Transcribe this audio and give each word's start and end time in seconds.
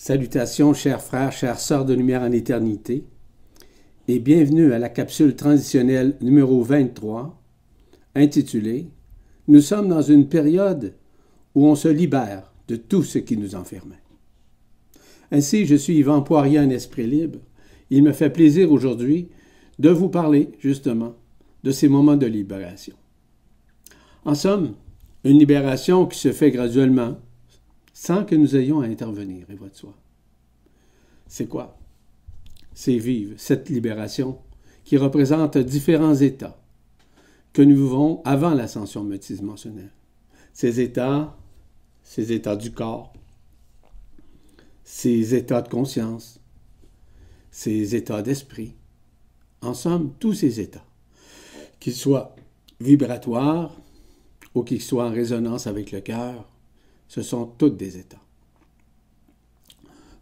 Salutations, 0.00 0.74
chers 0.74 1.02
frères, 1.02 1.32
chères 1.32 1.58
sœurs 1.58 1.84
de 1.84 1.92
lumière 1.92 2.22
en 2.22 2.30
éternité, 2.30 3.02
et 4.06 4.20
bienvenue 4.20 4.72
à 4.72 4.78
la 4.78 4.88
capsule 4.88 5.34
transitionnelle 5.34 6.16
numéro 6.20 6.62
23, 6.62 7.36
intitulée 8.14 8.86
Nous 9.48 9.60
sommes 9.60 9.88
dans 9.88 10.00
une 10.00 10.28
période 10.28 10.94
où 11.56 11.66
on 11.66 11.74
se 11.74 11.88
libère 11.88 12.52
de 12.68 12.76
tout 12.76 13.02
ce 13.02 13.18
qui 13.18 13.36
nous 13.36 13.56
enfermait. 13.56 14.00
Ainsi, 15.32 15.66
je 15.66 15.74
suis 15.74 15.96
Yvan 15.96 16.22
Poirier 16.22 16.60
en 16.60 16.70
esprit 16.70 17.08
libre. 17.08 17.40
Il 17.90 18.04
me 18.04 18.12
fait 18.12 18.30
plaisir 18.30 18.70
aujourd'hui 18.70 19.30
de 19.80 19.90
vous 19.90 20.08
parler, 20.08 20.50
justement, 20.60 21.16
de 21.64 21.72
ces 21.72 21.88
moments 21.88 22.16
de 22.16 22.26
libération. 22.26 22.94
En 24.24 24.36
somme, 24.36 24.74
une 25.24 25.40
libération 25.40 26.06
qui 26.06 26.20
se 26.20 26.30
fait 26.30 26.52
graduellement, 26.52 27.18
sans 28.00 28.24
que 28.24 28.36
nous 28.36 28.54
ayons 28.54 28.80
à 28.80 28.86
intervenir, 28.86 29.50
et 29.50 29.56
votre 29.56 29.74
soi. 29.74 29.92
C'est 31.26 31.48
quoi? 31.48 31.76
C'est 32.72 32.96
vivre 32.96 33.34
cette 33.38 33.68
libération 33.68 34.38
qui 34.84 34.96
représente 34.96 35.58
différents 35.58 36.14
états 36.14 36.62
que 37.52 37.60
nous 37.60 37.74
vivons 37.74 38.22
avant 38.24 38.54
l'ascension 38.54 39.02
multidimensionnelle. 39.02 39.90
Ces 40.52 40.78
états, 40.78 41.36
ces 42.04 42.30
états 42.30 42.54
du 42.54 42.70
corps, 42.70 43.12
ces 44.84 45.34
états 45.34 45.62
de 45.62 45.68
conscience, 45.68 46.38
ces 47.50 47.96
états 47.96 48.22
d'esprit, 48.22 48.76
en 49.60 49.74
somme, 49.74 50.12
tous 50.20 50.34
ces 50.34 50.60
états, 50.60 50.86
qu'ils 51.80 51.96
soient 51.96 52.36
vibratoires 52.80 53.74
ou 54.54 54.62
qu'ils 54.62 54.82
soient 54.82 55.08
en 55.08 55.10
résonance 55.10 55.66
avec 55.66 55.90
le 55.90 56.00
cœur, 56.00 56.48
ce 57.08 57.22
sont 57.22 57.46
tous 57.46 57.70
des 57.70 57.96
états. 57.96 58.22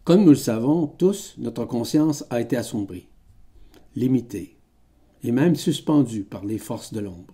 Comme 0.03 0.23
nous 0.23 0.29
le 0.29 0.35
savons 0.35 0.87
tous, 0.87 1.35
notre 1.37 1.65
conscience 1.65 2.25
a 2.29 2.39
été 2.39 2.55
assombrie, 2.55 3.07
limitée 3.95 4.55
et 5.23 5.31
même 5.31 5.55
suspendue 5.55 6.23
par 6.23 6.45
les 6.45 6.57
forces 6.57 6.93
de 6.93 7.01
l'ombre, 7.01 7.33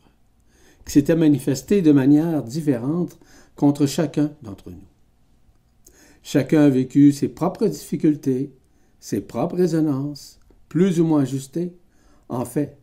qui 0.85 0.93
s'étaient 0.93 1.15
manifestées 1.15 1.81
de 1.81 1.91
manière 1.91 2.43
différente 2.43 3.19
contre 3.55 3.85
chacun 3.85 4.31
d'entre 4.41 4.71
nous. 4.71 4.87
Chacun 6.23 6.61
a 6.61 6.69
vécu 6.69 7.11
ses 7.11 7.27
propres 7.27 7.67
difficultés, 7.67 8.51
ses 8.99 9.21
propres 9.21 9.57
résonances, 9.57 10.39
plus 10.69 10.99
ou 10.99 11.05
moins 11.05 11.21
ajustées, 11.21 11.75
en 12.29 12.45
fait, 12.45 12.77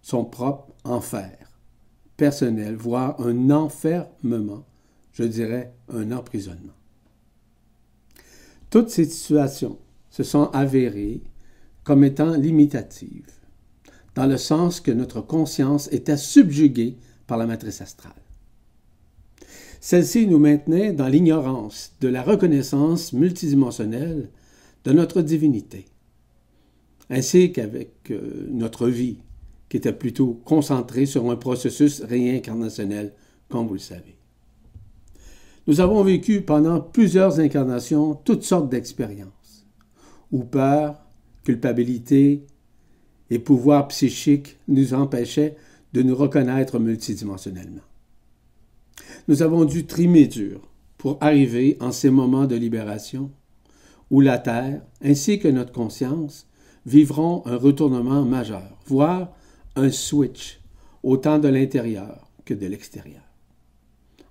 son 0.00 0.24
propre 0.24 0.68
enfer 0.84 1.36
personnel, 2.16 2.76
voire 2.76 3.20
un 3.20 3.50
enfermement 3.50 4.64
je 5.14 5.24
dirais, 5.24 5.72
un 5.88 6.12
emprisonnement. 6.12 6.74
Toutes 8.70 8.90
ces 8.90 9.04
situations 9.04 9.78
se 10.10 10.22
sont 10.22 10.50
avérées 10.52 11.22
comme 11.84 12.04
étant 12.04 12.34
limitatives, 12.34 13.30
dans 14.14 14.26
le 14.26 14.36
sens 14.36 14.80
que 14.80 14.90
notre 14.90 15.20
conscience 15.20 15.88
était 15.92 16.16
subjuguée 16.16 16.96
par 17.26 17.38
la 17.38 17.46
matrice 17.46 17.80
astrale. 17.80 18.12
Celle-ci 19.80 20.26
nous 20.26 20.38
maintenait 20.38 20.92
dans 20.92 21.08
l'ignorance 21.08 21.92
de 22.00 22.08
la 22.08 22.22
reconnaissance 22.22 23.12
multidimensionnelle 23.12 24.30
de 24.84 24.92
notre 24.92 25.22
divinité, 25.22 25.86
ainsi 27.10 27.52
qu'avec 27.52 28.10
euh, 28.10 28.48
notre 28.50 28.88
vie, 28.88 29.18
qui 29.68 29.76
était 29.76 29.92
plutôt 29.92 30.40
concentrée 30.44 31.06
sur 31.06 31.30
un 31.30 31.36
processus 31.36 32.02
réincarnationnel, 32.02 33.12
comme 33.48 33.66
vous 33.66 33.74
le 33.74 33.78
savez. 33.78 34.16
Nous 35.66 35.80
avons 35.80 36.02
vécu 36.02 36.42
pendant 36.42 36.80
plusieurs 36.80 37.40
incarnations 37.40 38.14
toutes 38.14 38.42
sortes 38.42 38.68
d'expériences, 38.68 39.66
où 40.30 40.44
peur, 40.44 41.00
culpabilité 41.42 42.44
et 43.30 43.38
pouvoir 43.38 43.88
psychique 43.88 44.58
nous 44.68 44.94
empêchaient 44.94 45.56
de 45.92 46.02
nous 46.02 46.14
reconnaître 46.14 46.78
multidimensionnellement. 46.78 47.82
Nous 49.28 49.42
avons 49.42 49.64
dû 49.64 49.86
trimer 49.86 50.26
dur 50.26 50.60
pour 50.98 51.16
arriver 51.20 51.76
en 51.80 51.92
ces 51.92 52.10
moments 52.10 52.46
de 52.46 52.56
libération 52.56 53.30
où 54.10 54.20
la 54.20 54.38
Terre, 54.38 54.82
ainsi 55.02 55.38
que 55.38 55.48
notre 55.48 55.72
conscience, 55.72 56.46
vivront 56.84 57.42
un 57.46 57.56
retournement 57.56 58.22
majeur, 58.24 58.76
voire 58.86 59.34
un 59.76 59.90
switch, 59.90 60.60
autant 61.02 61.38
de 61.38 61.48
l'intérieur 61.48 62.28
que 62.44 62.54
de 62.54 62.66
l'extérieur. 62.66 63.22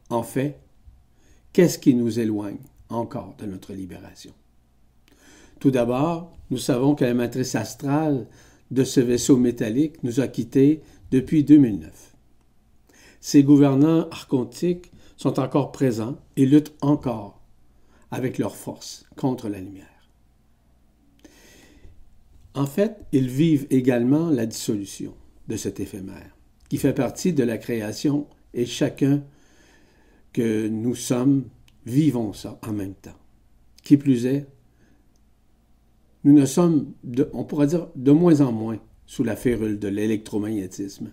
En 0.09 0.21
fait, 0.23 0.62
Qu'est-ce 1.53 1.77
qui 1.77 1.93
nous 1.93 2.19
éloigne 2.19 2.57
encore 2.89 3.35
de 3.37 3.45
notre 3.45 3.73
libération? 3.73 4.33
Tout 5.59 5.69
d'abord, 5.69 6.35
nous 6.49 6.57
savons 6.57 6.95
que 6.95 7.05
la 7.05 7.13
matrice 7.13 7.53
astrale 7.53 8.27
de 8.71 8.83
ce 8.83 8.99
vaisseau 8.99 9.37
métallique 9.37 10.03
nous 10.03 10.19
a 10.19 10.27
quittés 10.27 10.81
depuis 11.11 11.43
2009. 11.43 12.15
Ces 13.21 13.43
gouvernants 13.43 14.09
archontiques 14.09 14.91
sont 15.15 15.39
encore 15.39 15.71
présents 15.71 16.17
et 16.37 16.47
luttent 16.47 16.73
encore 16.81 17.39
avec 18.09 18.39
leur 18.39 18.55
force 18.55 19.05
contre 19.15 19.47
la 19.47 19.59
lumière. 19.59 19.87
En 22.55 22.65
fait, 22.65 22.97
ils 23.11 23.29
vivent 23.29 23.67
également 23.69 24.29
la 24.29 24.47
dissolution 24.47 25.13
de 25.47 25.55
cet 25.55 25.79
éphémère, 25.79 26.35
qui 26.67 26.77
fait 26.77 26.93
partie 26.93 27.31
de 27.31 27.43
la 27.43 27.59
création 27.59 28.27
et 28.53 28.65
chacun 28.65 29.23
que 30.33 30.67
nous 30.67 30.95
sommes, 30.95 31.45
vivons 31.85 32.33
ça 32.33 32.59
en 32.67 32.73
même 32.73 32.95
temps. 32.95 33.17
Qui 33.83 33.97
plus 33.97 34.25
est, 34.25 34.47
nous 36.23 36.33
ne 36.33 36.45
sommes, 36.45 36.93
on 37.33 37.43
pourrait 37.43 37.67
dire, 37.67 37.87
de 37.95 38.11
moins 38.11 38.41
en 38.41 38.51
moins 38.51 38.79
sous 39.05 39.23
la 39.23 39.35
férule 39.35 39.79
de 39.79 39.87
l'électromagnétisme 39.87 41.11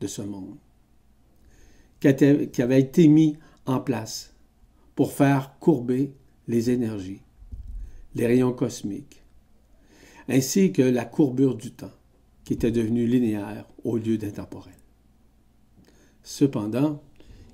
de 0.00 0.06
ce 0.06 0.22
monde, 0.22 0.56
qui 2.00 2.08
avait 2.08 2.80
été 2.80 3.08
mis 3.08 3.36
en 3.66 3.80
place 3.80 4.34
pour 4.94 5.12
faire 5.12 5.58
courber 5.60 6.12
les 6.48 6.70
énergies, 6.70 7.20
les 8.14 8.26
rayons 8.26 8.52
cosmiques, 8.52 9.22
ainsi 10.28 10.72
que 10.72 10.82
la 10.82 11.04
courbure 11.04 11.54
du 11.54 11.72
temps, 11.72 11.92
qui 12.44 12.54
était 12.54 12.70
devenue 12.70 13.06
linéaire 13.06 13.66
au 13.84 13.96
lieu 13.96 14.16
d'intemporel. 14.16 14.72
Cependant, 16.22 17.02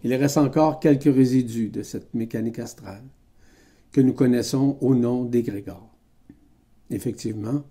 il 0.05 0.15
reste 0.15 0.39
encore 0.39 0.81
quelques 0.81 1.15
résidus 1.15 1.69
de 1.69 1.83
cette 1.83 2.13
mécanique 2.15 2.59
astrale 2.59 3.05
que 3.93 4.01
nous 4.01 4.15
connaissons 4.15 4.79
au 4.81 4.95
nom 4.95 5.25
d'égrégores. 5.25 5.95
Effectivement, 6.91 7.63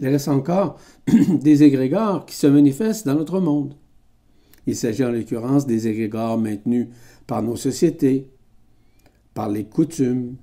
il 0.00 0.08
reste 0.08 0.28
encore 0.28 0.78
des 1.40 1.62
égrégores 1.62 2.26
qui 2.26 2.34
se 2.34 2.46
manifestent 2.46 3.06
dans 3.06 3.14
notre 3.14 3.40
monde. 3.40 3.74
Il 4.66 4.76
s'agit 4.76 5.04
en 5.04 5.10
l'occurrence 5.10 5.66
des 5.66 5.88
égrégores 5.88 6.38
maintenus 6.38 6.88
par 7.26 7.42
nos 7.42 7.56
sociétés, 7.56 8.30
par 9.34 9.48
les 9.48 9.64
coutumes, 9.64 10.36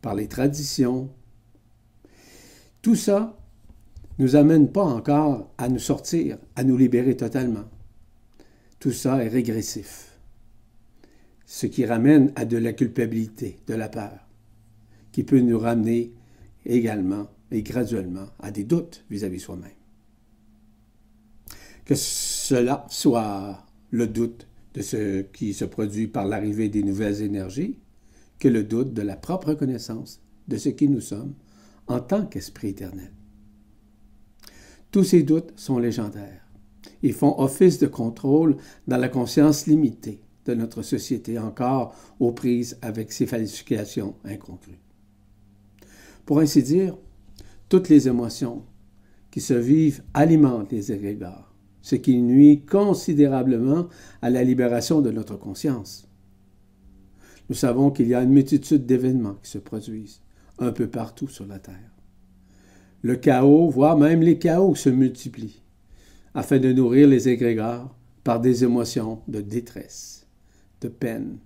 par 0.00 0.14
les 0.14 0.28
traditions. 0.28 1.10
Tout 2.80 2.94
ça 2.94 3.36
ne 4.18 4.24
nous 4.24 4.36
amène 4.36 4.72
pas 4.72 4.84
encore 4.84 5.50
à 5.58 5.68
nous 5.68 5.78
sortir, 5.78 6.38
à 6.54 6.64
nous 6.64 6.76
libérer 6.76 7.16
totalement. 7.16 7.64
Tout 8.78 8.92
ça 8.92 9.24
est 9.24 9.28
régressif. 9.28 10.18
Ce 11.44 11.66
qui 11.66 11.86
ramène 11.86 12.32
à 12.36 12.44
de 12.44 12.56
la 12.56 12.72
culpabilité, 12.72 13.58
de 13.66 13.74
la 13.74 13.88
peur, 13.88 14.26
qui 15.12 15.22
peut 15.22 15.40
nous 15.40 15.58
ramener 15.58 16.12
également 16.64 17.28
et 17.50 17.62
graduellement 17.62 18.26
à 18.40 18.50
des 18.50 18.64
doutes 18.64 19.04
vis-à-vis 19.10 19.40
soi-même. 19.40 19.70
Que 21.84 21.94
cela 21.94 22.84
soit 22.90 23.64
le 23.90 24.08
doute 24.08 24.48
de 24.74 24.82
ce 24.82 25.22
qui 25.22 25.54
se 25.54 25.64
produit 25.64 26.08
par 26.08 26.26
l'arrivée 26.26 26.68
des 26.68 26.82
nouvelles 26.82 27.22
énergies, 27.22 27.78
que 28.38 28.48
le 28.48 28.64
doute 28.64 28.92
de 28.92 29.02
la 29.02 29.16
propre 29.16 29.54
connaissance 29.54 30.20
de 30.48 30.56
ce 30.56 30.68
qui 30.68 30.88
nous 30.88 31.00
sommes 31.00 31.34
en 31.86 32.00
tant 32.00 32.26
qu'esprit 32.26 32.68
éternel. 32.68 33.12
Tous 34.90 35.04
ces 35.04 35.22
doutes 35.22 35.52
sont 35.56 35.78
légendaires. 35.78 36.45
Ils 37.02 37.12
font 37.12 37.38
office 37.38 37.78
de 37.78 37.86
contrôle 37.86 38.56
dans 38.86 38.96
la 38.96 39.08
conscience 39.08 39.66
limitée 39.66 40.20
de 40.46 40.54
notre 40.54 40.82
société 40.82 41.38
encore 41.38 41.94
aux 42.20 42.32
prises 42.32 42.78
avec 42.82 43.12
ces 43.12 43.26
falsifications 43.26 44.14
incongrues. 44.24 44.80
Pour 46.24 46.40
ainsi 46.40 46.62
dire, 46.62 46.96
toutes 47.68 47.88
les 47.88 48.08
émotions 48.08 48.64
qui 49.30 49.40
se 49.40 49.54
vivent 49.54 50.02
alimentent 50.14 50.72
les 50.72 50.92
égrégores, 50.92 51.54
ce 51.82 51.96
qui 51.96 52.20
nuit 52.20 52.64
considérablement 52.64 53.88
à 54.22 54.30
la 54.30 54.42
libération 54.42 55.00
de 55.00 55.10
notre 55.10 55.36
conscience. 55.36 56.08
Nous 57.48 57.54
savons 57.54 57.90
qu'il 57.90 58.08
y 58.08 58.14
a 58.14 58.22
une 58.22 58.30
multitude 58.30 58.86
d'événements 58.86 59.36
qui 59.42 59.50
se 59.50 59.58
produisent 59.58 60.20
un 60.58 60.72
peu 60.72 60.88
partout 60.88 61.28
sur 61.28 61.46
la 61.46 61.58
Terre. 61.58 61.92
Le 63.02 63.16
chaos, 63.16 63.68
voire 63.68 63.96
même 63.96 64.20
les 64.20 64.38
chaos, 64.38 64.74
se 64.74 64.88
multiplient 64.88 65.62
afin 66.36 66.58
de 66.58 66.70
nourrir 66.70 67.08
les 67.08 67.30
égrégores 67.30 67.96
par 68.22 68.40
des 68.40 68.62
émotions 68.62 69.22
de 69.26 69.40
détresse, 69.40 70.26
de 70.82 70.88
peine, 70.88 71.38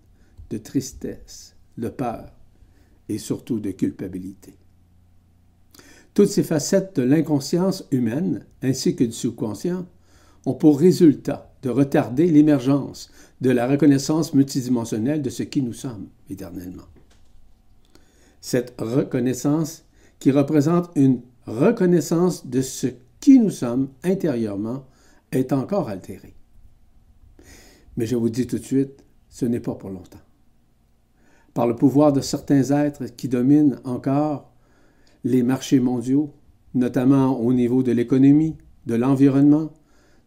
de 0.50 0.58
tristesse, 0.58 1.54
de 1.78 1.88
peur 1.88 2.32
et 3.08 3.18
surtout 3.18 3.60
de 3.60 3.70
culpabilité. 3.70 4.56
Toutes 6.12 6.28
ces 6.28 6.42
facettes 6.42 6.96
de 6.96 7.02
l'inconscience 7.02 7.84
humaine 7.92 8.44
ainsi 8.62 8.96
que 8.96 9.04
du 9.04 9.12
subconscient 9.12 9.86
ont 10.44 10.54
pour 10.54 10.80
résultat 10.80 11.54
de 11.62 11.70
retarder 11.70 12.26
l'émergence 12.26 13.12
de 13.40 13.50
la 13.50 13.68
reconnaissance 13.68 14.34
multidimensionnelle 14.34 15.22
de 15.22 15.30
ce 15.30 15.44
qui 15.44 15.62
nous 15.62 15.72
sommes 15.72 16.08
éternellement. 16.28 16.88
Cette 18.40 18.74
reconnaissance 18.80 19.84
qui 20.18 20.32
représente 20.32 20.90
une 20.96 21.20
reconnaissance 21.46 22.44
de 22.46 22.60
ce 22.60 22.88
qui 23.20 23.38
nous 23.38 23.50
sommes 23.50 23.90
intérieurement 24.02 24.86
est 25.32 25.52
encore 25.52 25.88
altérée. 25.88 26.34
Mais 27.96 28.06
je 28.06 28.16
vous 28.16 28.30
dis 28.30 28.46
tout 28.46 28.58
de 28.58 28.64
suite, 28.64 29.04
ce 29.28 29.44
n'est 29.44 29.60
pas 29.60 29.74
pour 29.74 29.90
longtemps. 29.90 30.20
Par 31.54 31.66
le 31.66 31.76
pouvoir 31.76 32.12
de 32.12 32.20
certains 32.20 32.70
êtres 32.70 33.06
qui 33.16 33.28
dominent 33.28 33.80
encore 33.84 34.52
les 35.24 35.42
marchés 35.42 35.80
mondiaux, 35.80 36.32
notamment 36.74 37.38
au 37.40 37.52
niveau 37.52 37.82
de 37.82 37.92
l'économie, 37.92 38.56
de 38.86 38.94
l'environnement, 38.94 39.72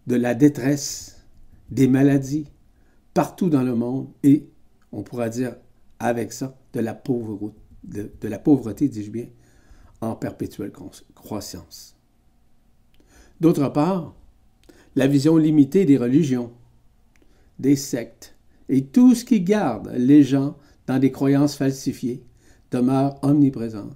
de 0.07 0.15
la 0.15 0.35
détresse, 0.35 1.25
des 1.69 1.87
maladies, 1.87 2.47
partout 3.13 3.49
dans 3.49 3.63
le 3.63 3.75
monde, 3.75 4.09
et 4.23 4.49
on 4.91 5.01
pourra 5.03 5.29
dire 5.29 5.55
avec 5.99 6.33
ça 6.33 6.57
de 6.73 6.79
la 6.79 7.01
de, 7.83 8.11
de 8.19 8.27
la 8.27 8.39
pauvreté 8.39 8.87
dis-je 8.87 9.11
bien, 9.11 9.27
en 10.01 10.15
perpétuelle 10.15 10.71
croissance. 11.15 11.95
D'autre 13.43 13.67
part, 13.67 14.15
la 14.95 15.05
vision 15.05 15.35
limitée 15.35 15.83
des 15.83 15.97
religions, 15.97 16.53
des 17.59 17.75
sectes 17.75 18.37
et 18.69 18.85
tout 18.85 19.15
ce 19.15 19.25
qui 19.25 19.41
garde 19.41 19.91
les 19.97 20.23
gens 20.23 20.55
dans 20.87 20.97
des 20.97 21.11
croyances 21.11 21.57
falsifiées 21.57 22.23
demeure 22.71 23.19
omniprésent 23.21 23.89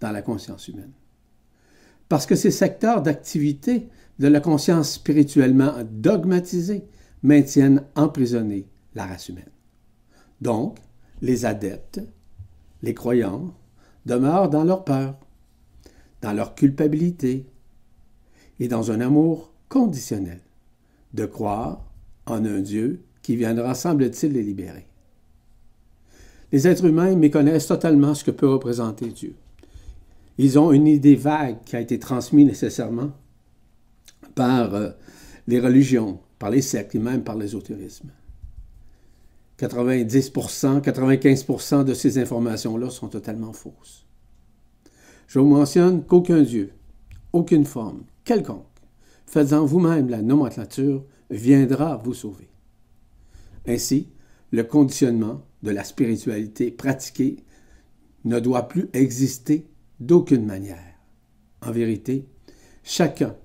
dans 0.00 0.10
la 0.10 0.22
conscience 0.22 0.68
humaine. 0.68 0.92
Parce 2.08 2.24
que 2.24 2.34
ces 2.34 2.50
secteurs 2.50 3.02
d'activité 3.02 3.90
de 4.18 4.26
la 4.26 4.40
conscience 4.40 4.92
spirituellement 4.92 5.74
dogmatisée 5.90 6.86
maintiennent 7.22 7.84
emprisonnée 7.94 8.70
la 8.94 9.04
race 9.04 9.28
humaine. 9.28 9.52
Donc, 10.40 10.78
les 11.20 11.44
adeptes, 11.44 12.00
les 12.82 12.94
croyants, 12.94 13.52
demeurent 14.06 14.48
dans 14.48 14.64
leur 14.64 14.82
peur, 14.82 15.18
dans 16.22 16.32
leur 16.32 16.54
culpabilité 16.54 17.44
et 18.62 18.68
dans 18.68 18.92
un 18.92 19.00
amour 19.00 19.50
conditionnel 19.68 20.38
de 21.14 21.26
croire 21.26 21.84
en 22.26 22.44
un 22.44 22.60
Dieu 22.60 23.02
qui 23.20 23.34
viendra, 23.34 23.74
semble-t-il, 23.74 24.34
les 24.34 24.44
libérer. 24.44 24.86
Les 26.52 26.68
êtres 26.68 26.84
humains 26.84 27.16
méconnaissent 27.16 27.66
totalement 27.66 28.14
ce 28.14 28.22
que 28.22 28.30
peut 28.30 28.48
représenter 28.48 29.06
Dieu. 29.06 29.34
Ils 30.38 30.60
ont 30.60 30.70
une 30.70 30.86
idée 30.86 31.16
vague 31.16 31.56
qui 31.64 31.74
a 31.74 31.80
été 31.80 31.98
transmise 31.98 32.46
nécessairement 32.46 33.10
par 34.36 34.76
euh, 34.76 34.90
les 35.48 35.58
religions, 35.58 36.20
par 36.38 36.50
les 36.50 36.62
sectes 36.62 36.94
et 36.94 37.00
même 37.00 37.24
par 37.24 37.36
l'ésotérisme. 37.36 38.10
90%, 39.58 40.80
95% 40.82 41.84
de 41.84 41.94
ces 41.94 42.16
informations-là 42.16 42.90
sont 42.90 43.08
totalement 43.08 43.52
fausses. 43.52 44.06
Je 45.26 45.40
vous 45.40 45.48
mentionne 45.48 46.04
qu'aucun 46.04 46.42
Dieu, 46.42 46.70
aucune 47.32 47.64
forme, 47.64 48.02
quelconque, 48.24 48.66
faisant 49.26 49.64
vous-même 49.64 50.08
la 50.08 50.22
nomenclature, 50.22 51.04
viendra 51.30 51.96
vous 51.96 52.14
sauver. 52.14 52.48
Ainsi, 53.66 54.08
le 54.50 54.64
conditionnement 54.64 55.42
de 55.62 55.70
la 55.70 55.84
spiritualité 55.84 56.70
pratiquée 56.70 57.36
ne 58.24 58.38
doit 58.38 58.68
plus 58.68 58.88
exister 58.92 59.66
d'aucune 60.00 60.44
manière. 60.44 60.78
En 61.62 61.70
vérité, 61.70 62.26
chacun, 62.82 63.36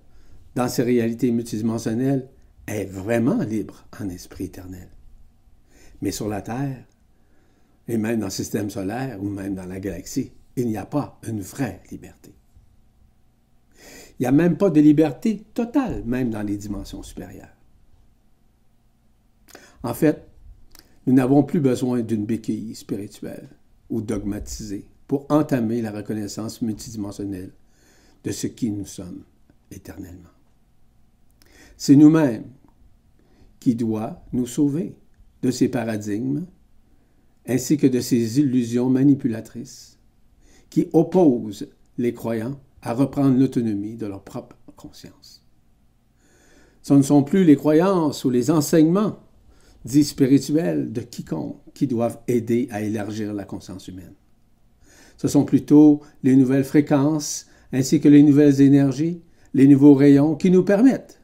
dans 0.56 0.68
ses 0.68 0.84
réalités 0.84 1.32
multidimensionnelles, 1.32 2.30
est 2.68 2.86
vraiment 2.86 3.42
libre 3.44 3.86
en 4.00 4.10
esprit 4.10 4.46
éternel. 4.46 4.90
Mais 6.02 6.12
sur 6.12 6.28
la 6.28 6.42
Terre, 6.42 6.86
et 7.88 7.98
même 7.98 8.20
dans 8.20 8.28
le 8.28 8.32
système 8.32 8.70
solaire 8.70 9.22
ou 9.22 9.30
même 9.30 9.56
dans 9.56 9.66
la 9.66 9.80
galaxie, 9.80 10.32
il 10.56 10.68
n'y 10.68 10.78
a 10.78 10.86
pas 10.86 11.20
une 11.28 11.40
vraie 11.40 11.82
liberté. 11.92 12.37
Il 14.20 14.24
n'y 14.24 14.28
a 14.28 14.32
même 14.32 14.58
pas 14.58 14.70
de 14.70 14.82
liberté 14.82 15.44
totale, 15.54 16.04
même 16.06 16.30
dans 16.30 16.42
les 16.42 16.58
dimensions 16.58 17.04
supérieures. 17.04 17.56
En 19.84 19.94
fait, 19.94 20.28
nous 21.06 21.14
n'avons 21.14 21.44
plus 21.44 21.60
besoin 21.60 22.02
d'une 22.02 22.26
béquille 22.26 22.76
spirituelle 22.76 23.48
ou 23.90 24.02
dogmatisée 24.02 24.86
pour 25.08 25.26
entamer 25.30 25.82
la 25.82 25.92
reconnaissance 25.92 26.62
multidimensionnelle 26.62 27.52
de 28.24 28.32
ce 28.32 28.48
qui 28.48 28.72
nous 28.72 28.86
sommes 28.86 29.24
éternellement. 29.72 30.30
C'est 31.78 31.96
nous-mêmes 31.96 32.46
qui 33.60 33.76
doit 33.76 34.26
nous 34.34 34.48
sauver 34.48 34.96
de 35.44 35.52
ces 35.52 35.70
paradigmes 35.70 36.46
ainsi 37.48 37.78
que 37.78 37.88
de 37.88 38.02
ces 38.02 38.40
illusions 38.40 38.90
manipulatrices 38.90 39.98
qui 40.70 40.90
opposent 40.92 41.70
les 41.98 42.14
croyants 42.14 42.60
à 42.82 42.94
reprendre 42.94 43.38
l'autonomie 43.38 43.96
de 43.96 44.06
leur 44.06 44.24
propre 44.24 44.56
conscience. 44.76 45.44
Ce 46.82 46.94
ne 46.94 47.02
sont 47.02 47.24
plus 47.24 47.44
les 47.44 47.56
croyances 47.56 48.24
ou 48.24 48.30
les 48.30 48.50
enseignements 48.50 49.20
dits 49.84 50.04
spirituels 50.04 50.92
de 50.92 51.02
quiconque 51.02 51.58
qui 51.74 51.88
doivent 51.88 52.20
aider 52.28 52.68
à 52.72 52.82
élargir 52.82 53.34
la 53.34 53.44
conscience 53.44 53.88
humaine. 53.88 54.14
Ce 55.18 55.28
sont 55.28 55.46
plutôt 55.46 56.02
les 56.24 56.36
nouvelles 56.36 56.64
fréquences 56.64 57.48
ainsi 57.74 58.00
que 58.00 58.10
les 58.10 58.24
nouvelles 58.24 58.62
énergies, 58.62 59.22
les 59.54 59.68
nouveaux 59.68 59.96
rayons 59.96 60.36
qui 60.36 60.52
nous 60.52 60.64
permettent, 60.64 61.20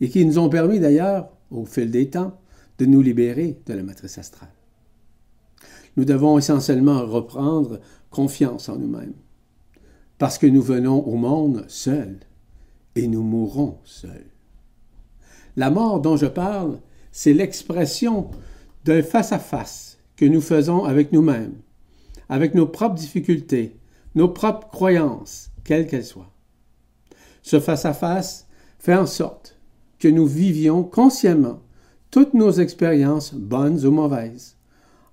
et 0.00 0.08
qui 0.08 0.24
nous 0.26 0.38
ont 0.38 0.48
permis 0.48 0.80
d'ailleurs, 0.80 1.30
au 1.50 1.64
fil 1.64 1.90
des 1.90 2.10
temps, 2.10 2.38
de 2.78 2.84
nous 2.84 3.00
libérer 3.00 3.58
de 3.66 3.72
la 3.72 3.82
matrice 3.82 4.18
astrale. 4.18 4.52
Nous 5.96 6.04
devons 6.04 6.36
essentiellement 6.36 7.06
reprendre 7.06 7.80
confiance 8.10 8.68
en 8.68 8.76
nous-mêmes, 8.76 9.14
parce 10.18 10.38
que 10.38 10.46
nous 10.46 10.62
venons 10.62 11.00
au 11.06 11.16
monde 11.16 11.64
seuls 11.68 12.20
et 12.94 13.06
nous 13.08 13.22
mourrons 13.22 13.78
seuls. 13.84 14.30
La 15.56 15.70
mort 15.70 16.00
dont 16.00 16.16
je 16.16 16.26
parle 16.26 16.78
c'est 17.16 17.32
l'expression 17.32 18.30
d'un 18.84 19.02
face-à-face 19.02 19.96
que 20.16 20.26
nous 20.26 20.42
faisons 20.42 20.84
avec 20.84 21.12
nous-mêmes, 21.12 21.54
avec 22.28 22.54
nos 22.54 22.66
propres 22.66 22.96
difficultés, 22.96 23.74
nos 24.14 24.28
propres 24.28 24.68
croyances, 24.68 25.50
quelles 25.64 25.86
qu'elles 25.86 26.04
soient. 26.04 26.30
Ce 27.40 27.58
face-à-face 27.58 28.46
fait 28.78 28.94
en 28.94 29.06
sorte 29.06 29.56
que 29.98 30.08
nous 30.08 30.26
vivions 30.26 30.84
consciemment 30.84 31.60
toutes 32.10 32.34
nos 32.34 32.50
expériences, 32.50 33.32
bonnes 33.32 33.86
ou 33.86 33.90
mauvaises, 33.90 34.56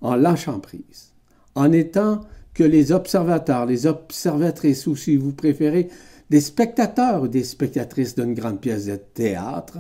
en 0.02 0.16
lâchant 0.16 0.60
prise, 0.60 1.14
en 1.56 1.72
étant 1.72 2.20
que 2.54 2.64
les 2.64 2.92
observateurs, 2.92 3.66
les 3.66 3.88
observatrices, 3.88 4.88
ou 4.88 4.96
si 4.96 5.16
vous 5.16 5.34
préférez, 5.34 5.90
des 6.30 6.42
spectateurs 6.42 7.24
ou 7.24 7.28
des 7.28 7.44
spectatrices 7.44 8.16
d'une 8.16 8.34
grande 8.34 8.62
pièce 8.62 8.86
de 8.86 8.96
théâtre 8.96 9.80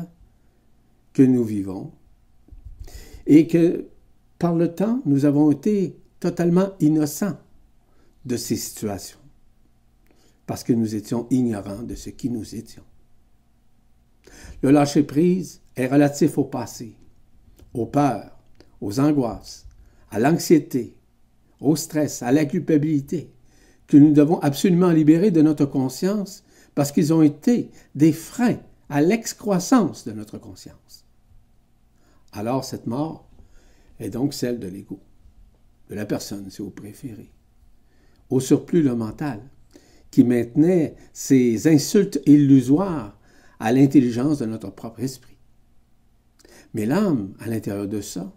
que 1.13 1.23
nous 1.23 1.43
vivons 1.43 1.91
et 3.25 3.47
que 3.47 3.85
par 4.39 4.55
le 4.55 4.73
temps, 4.73 5.01
nous 5.05 5.25
avons 5.25 5.51
été 5.51 5.97
totalement 6.19 6.71
innocents 6.79 7.37
de 8.25 8.37
ces 8.37 8.55
situations, 8.55 9.19
parce 10.45 10.63
que 10.63 10.73
nous 10.73 10.95
étions 10.95 11.27
ignorants 11.29 11.83
de 11.83 11.95
ce 11.95 12.09
qui 12.09 12.29
nous 12.29 12.55
étions. 12.55 12.83
Le 14.61 14.71
lâcher-prise 14.71 15.61
est 15.75 15.87
relatif 15.87 16.37
au 16.37 16.45
passé, 16.45 16.95
aux 17.73 17.85
peurs, 17.85 18.37
aux 18.81 18.99
angoisses, 18.99 19.65
à 20.11 20.19
l'anxiété, 20.19 20.95
au 21.63 21.75
stress, 21.75 22.21
à 22.21 22.31
la 22.31 22.45
culpabilité, 22.45 23.29
que 23.87 23.97
nous 23.97 24.13
devons 24.13 24.39
absolument 24.39 24.91
libérer 24.91 25.31
de 25.31 25.41
notre 25.41 25.65
conscience 25.65 26.43
parce 26.75 26.91
qu'ils 26.91 27.13
ont 27.13 27.21
été 27.21 27.69
des 27.95 28.11
freins 28.11 28.59
à 28.89 29.01
l'excroissance 29.01 30.05
de 30.05 30.11
notre 30.11 30.37
conscience 30.37 31.03
alors 32.33 32.65
cette 32.65 32.87
mort 32.87 33.29
est 33.99 34.09
donc 34.09 34.33
celle 34.33 34.59
de 34.59 34.67
l'ego, 34.67 34.99
de 35.89 35.95
la 35.95 36.05
personne, 36.05 36.49
si 36.49 36.61
vous 36.61 36.71
préférez. 36.71 37.29
Au 38.29 38.39
surplus, 38.39 38.81
le 38.81 38.95
mental, 38.95 39.39
qui 40.11 40.23
maintenait 40.23 40.95
ces 41.13 41.67
insultes 41.67 42.19
illusoires 42.25 43.17
à 43.59 43.71
l'intelligence 43.71 44.39
de 44.39 44.45
notre 44.45 44.71
propre 44.71 45.01
esprit. 45.01 45.37
Mais 46.73 46.85
l'âme, 46.85 47.33
à 47.39 47.47
l'intérieur 47.47 47.87
de 47.87 48.01
ça, 48.01 48.33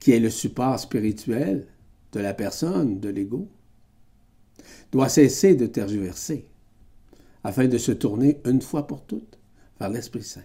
qui 0.00 0.12
est 0.12 0.20
le 0.20 0.30
support 0.30 0.80
spirituel 0.80 1.66
de 2.12 2.20
la 2.20 2.34
personne, 2.34 3.00
de 3.00 3.08
l'ego, 3.08 3.48
doit 4.92 5.08
cesser 5.08 5.54
de 5.54 5.66
tergiverser 5.66 6.46
afin 7.44 7.68
de 7.68 7.78
se 7.78 7.92
tourner 7.92 8.40
une 8.44 8.62
fois 8.62 8.86
pour 8.86 9.04
toutes 9.04 9.38
vers 9.78 9.90
l'Esprit 9.90 10.22
Saint, 10.22 10.42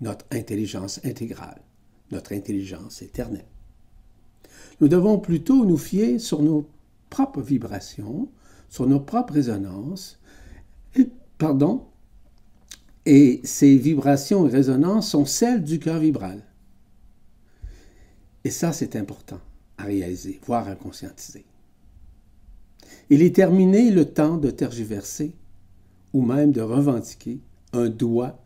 notre 0.00 0.26
intelligence 0.32 1.00
intégrale 1.04 1.62
notre 2.12 2.34
intelligence 2.34 3.02
éternelle. 3.02 3.46
Nous 4.80 4.88
devons 4.88 5.18
plutôt 5.18 5.64
nous 5.64 5.78
fier 5.78 6.18
sur 6.18 6.42
nos 6.42 6.68
propres 7.10 7.40
vibrations, 7.40 8.28
sur 8.68 8.86
nos 8.86 9.00
propres 9.00 9.34
résonances, 9.34 10.20
et, 10.94 11.08
pardon, 11.38 11.86
et 13.04 13.40
ces 13.42 13.76
vibrations 13.76 14.46
et 14.46 14.50
résonances 14.50 15.10
sont 15.10 15.24
celles 15.24 15.64
du 15.64 15.78
cœur 15.78 15.98
vibral. 15.98 16.44
Et 18.44 18.50
ça, 18.50 18.72
c'est 18.72 18.96
important 18.96 19.40
à 19.78 19.84
réaliser, 19.84 20.40
voire 20.44 20.68
à 20.68 20.76
conscientiser. 20.76 21.44
Il 23.10 23.22
est 23.22 23.34
terminé 23.34 23.90
le 23.90 24.04
temps 24.04 24.36
de 24.36 24.50
tergiverser 24.50 25.34
ou 26.12 26.22
même 26.22 26.52
de 26.52 26.60
revendiquer 26.60 27.40
un 27.72 27.88
droit, 27.88 28.38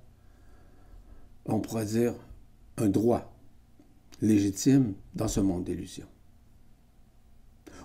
on 1.46 1.60
pourrait 1.60 1.86
dire 1.86 2.14
un 2.76 2.88
droit 2.88 3.32
légitime 4.20 4.94
dans 5.14 5.28
ce 5.28 5.40
monde 5.40 5.64
d'illusions, 5.64 6.08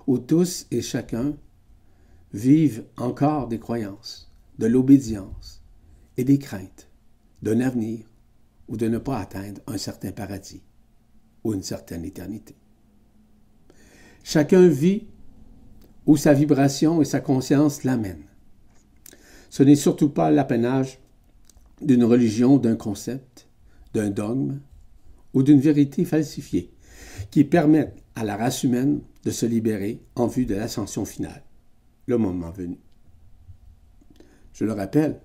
où 0.08 0.18
tous 0.18 0.68
et 0.72 0.82
chacun 0.82 1.34
vivent 2.34 2.86
encore 2.98 3.48
des 3.48 3.60
croyances, 3.60 4.32
de 4.60 4.68
l'obédience 4.68 5.62
et 6.18 6.24
des 6.24 6.40
craintes 6.40 6.88
d'un 7.42 7.60
avenir 7.62 8.06
ou 8.68 8.78
de 8.78 8.88
ne 8.88 9.00
pas 9.00 9.20
atteindre 9.20 9.62
un 9.68 9.78
certain 9.78 10.12
paradis 10.12 10.62
ou 11.44 11.54
une 11.54 11.64
certaine 11.64 12.06
éternité. 12.06 12.56
Chacun 14.24 14.68
vit 14.68 15.08
où 16.06 16.18
sa 16.18 16.34
vibration 16.34 17.02
et 17.02 17.06
sa 17.06 17.20
conscience 17.20 17.84
l'amènent. 17.84 18.26
Ce 19.50 19.64
n'est 19.64 19.76
surtout 19.76 20.10
pas 20.10 20.32
l'apanage 20.32 21.00
d'une 21.82 22.04
religion, 22.04 22.58
d'un 22.58 22.76
concept, 22.76 23.48
d'un 23.94 24.10
dogme 24.10 24.62
ou 25.34 25.44
d'une 25.44 25.60
vérité 25.60 26.06
falsifiée 26.06 26.72
qui 27.30 27.44
permettent 27.44 28.02
à 28.16 28.24
la 28.24 28.38
race 28.38 28.64
humaine 28.64 29.02
de 29.24 29.32
se 29.32 29.46
libérer 29.46 30.02
en 30.16 30.28
vue 30.28 30.46
de 30.46 30.56
l'ascension 30.56 31.06
finale, 31.06 31.44
le 32.06 32.18
moment 32.18 32.52
venu. 32.52 32.78
Je 34.54 34.66
le 34.66 34.74
rappelle, 34.74 35.20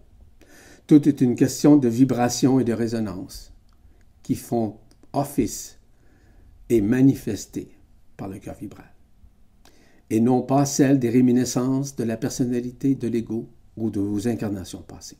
tout 0.86 1.08
est 1.08 1.20
une 1.20 1.34
question 1.34 1.76
de 1.76 1.88
vibration 1.88 2.60
et 2.60 2.64
de 2.64 2.72
résonance 2.72 3.52
qui 4.22 4.34
font 4.34 4.78
office 5.12 5.78
et 6.68 6.80
manifestés 6.80 7.75
par 8.16 8.28
le 8.28 8.38
cœur 8.38 8.56
vibral, 8.56 8.92
et 10.10 10.20
non 10.20 10.42
pas 10.42 10.66
celle 10.66 10.98
des 10.98 11.10
réminiscences 11.10 11.96
de 11.96 12.04
la 12.04 12.16
personnalité 12.16 12.94
de 12.94 13.08
l'ego 13.08 13.48
ou 13.76 13.90
de 13.90 14.00
vos 14.00 14.28
incarnations 14.28 14.82
passées, 14.82 15.18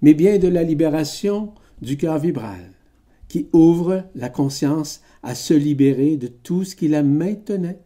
mais 0.00 0.14
bien 0.14 0.38
de 0.38 0.48
la 0.48 0.62
libération 0.62 1.54
du 1.80 1.96
cœur 1.96 2.18
vibral, 2.18 2.72
qui 3.28 3.48
ouvre 3.52 4.04
la 4.14 4.28
conscience 4.28 5.00
à 5.22 5.34
se 5.34 5.54
libérer 5.54 6.16
de 6.16 6.26
tout 6.26 6.64
ce 6.64 6.76
qui 6.76 6.88
la 6.88 7.02
maintenait 7.02 7.80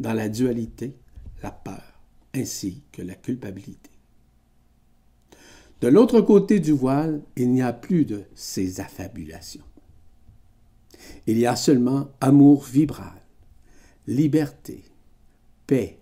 dans 0.00 0.12
la 0.12 0.28
dualité, 0.28 0.96
la 1.42 1.50
peur, 1.52 2.00
ainsi 2.34 2.82
que 2.90 3.02
la 3.02 3.14
culpabilité. 3.14 3.90
De 5.80 5.86
l'autre 5.86 6.20
côté 6.20 6.58
du 6.58 6.72
voile, 6.72 7.22
il 7.36 7.52
n'y 7.52 7.62
a 7.62 7.72
plus 7.72 8.04
de 8.04 8.24
ces 8.34 8.80
affabulations. 8.80 9.62
Il 11.28 11.38
y 11.38 11.46
a 11.46 11.54
seulement 11.54 12.08
amour 12.20 12.64
vibral, 12.64 13.17
liberté, 14.08 14.82
paix, 15.66 15.98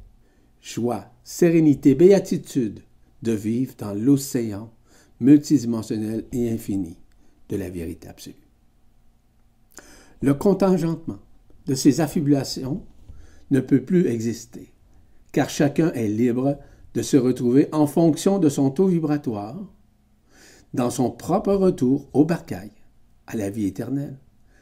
joie, 0.63 1.07
sérénité, 1.25 1.97
béatitude 1.97 2.81
de 3.23 3.33
vivre 3.33 3.75
dans 3.77 3.93
l'océan 3.93 4.73
multidimensionnel 5.21 6.25
et 6.31 6.49
infini 6.51 6.97
de 7.49 7.57
la 7.57 7.69
vérité 7.69 8.09
absolue. 8.09 8.37
Le 10.23 10.35
contingentement 10.35 11.19
de 11.67 11.75
ces 11.75 12.01
affabulations 12.01 12.85
ne 13.51 13.59
peut 13.59 13.83
plus 13.83 14.07
exister, 14.07 14.73
car 15.33 15.51
chacun 15.51 15.93
est 15.93 16.09
libre 16.09 16.59
de 16.95 17.03
se 17.03 17.17
retrouver 17.17 17.69
en 17.73 17.89
fonction 17.89 18.39
de 18.39 18.49
son 18.49 18.71
taux 18.71 18.87
vibratoire 18.87 19.59
dans 20.75 20.91
son 20.91 21.11
propre 21.11 21.55
retour 21.55 22.09
au 22.13 22.25
barcail, 22.25 22.71
à 23.27 23.37
la 23.37 23.51
vie 23.51 23.67
éternelle, 23.67 24.17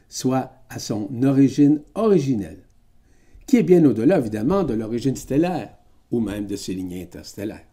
soit 0.09 0.53
à 0.69 0.79
son 0.79 1.09
origine 1.23 1.81
originelle, 1.93 2.64
qui 3.45 3.57
est 3.57 3.63
bien 3.63 3.83
au-delà 3.85 4.19
évidemment 4.19 4.63
de 4.63 4.73
l'origine 4.73 5.15
stellaire 5.15 5.75
ou 6.11 6.19
même 6.19 6.47
de 6.47 6.55
ses 6.55 6.73
lignées 6.73 7.03
interstellaires. 7.03 7.67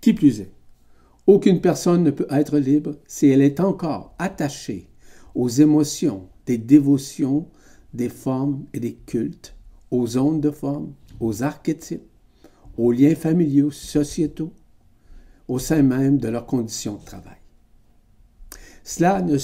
Qui 0.00 0.12
plus 0.12 0.40
est, 0.40 0.50
aucune 1.26 1.60
personne 1.60 2.04
ne 2.04 2.10
peut 2.10 2.26
être 2.30 2.58
libre 2.58 2.96
si 3.06 3.26
elle 3.26 3.42
est 3.42 3.60
encore 3.60 4.14
attachée 4.18 4.88
aux 5.34 5.48
émotions, 5.48 6.28
des 6.46 6.58
dévotions, 6.58 7.48
des 7.92 8.08
formes 8.08 8.64
et 8.72 8.80
des 8.80 8.94
cultes, 8.94 9.54
aux 9.90 10.16
ondes 10.16 10.40
de 10.40 10.50
forme, 10.50 10.92
aux 11.20 11.42
archétypes, 11.42 12.06
aux 12.76 12.92
liens 12.92 13.14
familiaux, 13.14 13.70
sociétaux, 13.70 14.52
au 15.48 15.58
sein 15.58 15.82
même 15.82 16.18
de 16.18 16.28
leurs 16.28 16.46
conditions 16.46 16.96
de 16.96 17.04
travail. 17.04 17.36
Cela 18.84 19.20
ne, 19.20 19.36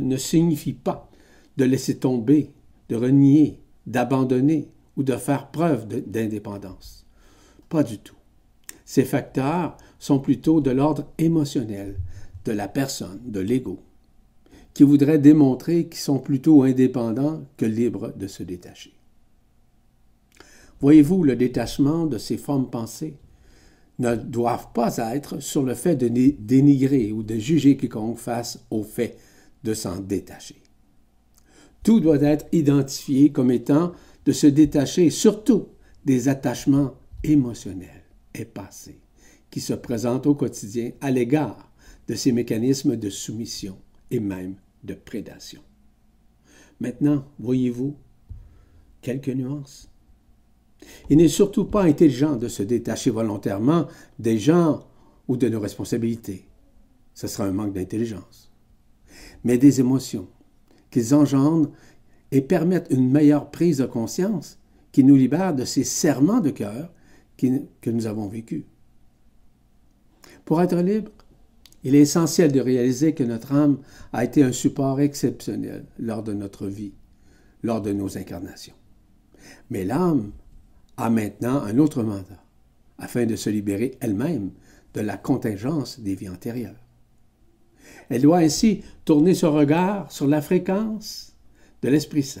ne, 0.00 0.16
signifie 0.16 0.72
pas 0.72 1.10
de 1.56 1.64
laisser 1.64 1.98
tomber, 1.98 2.50
de 2.88 2.96
renier, 2.96 3.59
d'abandonner 3.90 4.68
ou 4.96 5.02
de 5.02 5.16
faire 5.16 5.50
preuve 5.50 5.86
d'indépendance. 5.88 7.04
Pas 7.68 7.82
du 7.82 7.98
tout. 7.98 8.16
Ces 8.84 9.04
facteurs 9.04 9.76
sont 9.98 10.18
plutôt 10.18 10.60
de 10.60 10.70
l'ordre 10.70 11.06
émotionnel 11.18 11.96
de 12.44 12.52
la 12.52 12.68
personne, 12.68 13.20
de 13.24 13.40
l'ego, 13.40 13.78
qui 14.74 14.82
voudrait 14.82 15.18
démontrer 15.18 15.86
qu'ils 15.86 16.00
sont 16.00 16.18
plutôt 16.18 16.62
indépendants 16.62 17.42
que 17.56 17.66
libres 17.66 18.12
de 18.16 18.26
se 18.26 18.42
détacher. 18.42 18.92
Voyez-vous, 20.80 21.22
le 21.22 21.36
détachement 21.36 22.06
de 22.06 22.16
ces 22.18 22.38
formes 22.38 22.70
pensées 22.70 23.14
ne 23.98 24.16
doivent 24.16 24.72
pas 24.72 24.96
être 25.14 25.40
sur 25.40 25.62
le 25.62 25.74
fait 25.74 25.96
de 25.96 26.08
dénigrer 26.08 27.12
ou 27.12 27.22
de 27.22 27.34
juger 27.34 27.76
quiconque 27.76 28.16
face 28.16 28.64
au 28.70 28.82
fait 28.82 29.18
de 29.62 29.74
s'en 29.74 30.00
détacher. 30.00 30.59
Tout 31.82 32.00
doit 32.00 32.20
être 32.22 32.46
identifié 32.52 33.32
comme 33.32 33.50
étant 33.50 33.92
de 34.24 34.32
se 34.32 34.46
détacher 34.46 35.10
surtout 35.10 35.68
des 36.04 36.28
attachements 36.28 36.94
émotionnels 37.24 38.04
et 38.34 38.44
passés 38.44 39.00
qui 39.50 39.60
se 39.60 39.72
présentent 39.72 40.26
au 40.26 40.34
quotidien 40.34 40.92
à 41.00 41.10
l'égard 41.10 41.70
de 42.08 42.14
ces 42.14 42.32
mécanismes 42.32 42.96
de 42.96 43.10
soumission 43.10 43.76
et 44.10 44.20
même 44.20 44.56
de 44.84 44.94
prédation. 44.94 45.60
Maintenant, 46.80 47.24
voyez-vous 47.38 47.96
quelques 49.02 49.28
nuances? 49.28 49.90
Il 51.10 51.18
n'est 51.18 51.28
surtout 51.28 51.64
pas 51.64 51.82
intelligent 51.82 52.36
de 52.36 52.48
se 52.48 52.62
détacher 52.62 53.10
volontairement 53.10 53.86
des 54.18 54.38
gens 54.38 54.86
ou 55.28 55.36
de 55.36 55.48
nos 55.48 55.60
responsabilités. 55.60 56.46
Ce 57.14 57.26
sera 57.26 57.44
un 57.44 57.52
manque 57.52 57.74
d'intelligence. 57.74 58.50
Mais 59.44 59.58
des 59.58 59.80
émotions 59.80 60.28
qu'ils 60.90 61.14
engendrent 61.14 61.70
et 62.32 62.40
permettent 62.40 62.88
une 62.90 63.10
meilleure 63.10 63.50
prise 63.50 63.78
de 63.78 63.86
conscience 63.86 64.58
qui 64.92 65.04
nous 65.04 65.16
libère 65.16 65.54
de 65.54 65.64
ces 65.64 65.84
serments 65.84 66.40
de 66.40 66.50
cœur 66.50 66.92
que 67.36 67.90
nous 67.90 68.06
avons 68.06 68.28
vécus. 68.28 68.64
Pour 70.44 70.60
être 70.60 70.76
libre, 70.76 71.10
il 71.84 71.94
est 71.94 72.00
essentiel 72.00 72.52
de 72.52 72.60
réaliser 72.60 73.14
que 73.14 73.24
notre 73.24 73.52
âme 73.52 73.78
a 74.12 74.24
été 74.24 74.42
un 74.42 74.52
support 74.52 75.00
exceptionnel 75.00 75.86
lors 75.98 76.22
de 76.22 76.34
notre 76.34 76.66
vie, 76.66 76.92
lors 77.62 77.80
de 77.80 77.92
nos 77.92 78.18
incarnations. 78.18 78.74
Mais 79.70 79.84
l'âme 79.84 80.32
a 80.96 81.08
maintenant 81.08 81.62
un 81.62 81.78
autre 81.78 82.02
mandat, 82.02 82.44
afin 82.98 83.24
de 83.24 83.36
se 83.36 83.48
libérer 83.48 83.96
elle-même 84.00 84.50
de 84.92 85.00
la 85.00 85.16
contingence 85.16 86.00
des 86.00 86.14
vies 86.14 86.28
antérieures. 86.28 86.84
Elle 88.08 88.22
doit 88.22 88.38
ainsi 88.38 88.82
tourner 89.04 89.34
son 89.34 89.52
regard 89.52 90.10
sur 90.10 90.26
la 90.26 90.42
fréquence 90.42 91.34
de 91.82 91.88
l'Esprit 91.88 92.22
Saint, 92.22 92.40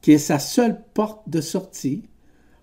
qui 0.00 0.12
est 0.12 0.18
sa 0.18 0.38
seule 0.38 0.82
porte 0.94 1.28
de 1.28 1.40
sortie 1.40 2.04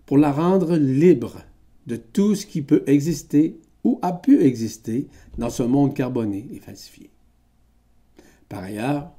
pour 0.06 0.18
la 0.18 0.32
rendre 0.32 0.76
libre 0.76 1.38
de 1.86 1.96
tout 1.96 2.36
ce 2.36 2.46
qui 2.46 2.62
peut 2.62 2.84
exister 2.88 3.60
ou 3.84 4.00
a 4.02 4.12
pu 4.12 4.42
exister 4.44 5.08
dans 5.38 5.50
ce 5.50 5.64
monde 5.64 5.94
carboné 5.94 6.48
et 6.52 6.60
falsifié. 6.60 7.10
Par 8.50 8.64
ailleurs, 8.64 9.12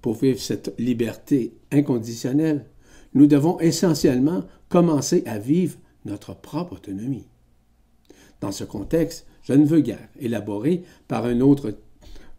pour 0.00 0.14
vivre 0.14 0.40
cette 0.40 0.74
liberté 0.78 1.54
inconditionnelle, 1.72 2.66
nous 3.14 3.26
devons 3.26 3.58
essentiellement 3.60 4.44
commencer 4.68 5.22
à 5.26 5.38
vivre 5.38 5.78
notre 6.04 6.34
propre 6.34 6.74
autonomie. 6.74 7.26
Dans 8.40 8.52
ce 8.52 8.64
contexte, 8.64 9.26
je 9.42 9.52
ne 9.52 9.64
veux 9.64 9.80
guère 9.80 10.08
élaborer 10.18 10.82
par 11.08 11.24
un 11.24 11.40
autre 11.40 11.74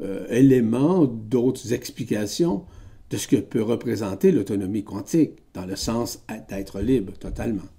euh, 0.02 0.28
élément, 0.30 1.06
d'autres 1.06 1.74
explications 1.74 2.66
de 3.10 3.18
ce 3.18 3.28
que 3.28 3.38
peut 3.38 3.62
représenter 3.62 4.32
l'autonomie 4.32 4.84
quantique, 4.84 5.42
dans 5.54 5.66
le 5.66 5.76
sens 5.76 6.24
d'être 6.50 6.82
libre 6.82 7.14
totalement. 7.14 7.70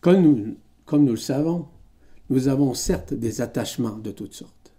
Comme 0.00 0.22
nous, 0.22 0.56
comme 0.84 1.04
nous 1.04 1.12
le 1.12 1.16
savons, 1.16 1.66
nous 2.28 2.48
avons 2.48 2.74
certes 2.74 3.14
des 3.14 3.40
attachements 3.40 3.98
de 3.98 4.10
toutes 4.10 4.34
sortes, 4.34 4.72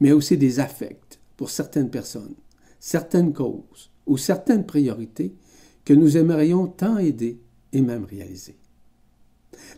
mais 0.00 0.12
aussi 0.12 0.38
des 0.38 0.60
affects 0.60 1.18
pour 1.36 1.50
certaines 1.50 1.90
personnes, 1.90 2.34
certaines 2.78 3.32
causes 3.32 3.90
ou 4.06 4.16
certaines 4.16 4.64
priorités 4.64 5.34
que 5.84 5.92
nous 5.92 6.16
aimerions 6.16 6.66
tant 6.66 6.98
aider 6.98 7.38
et 7.72 7.80
même 7.80 8.04
réaliser. 8.04 8.56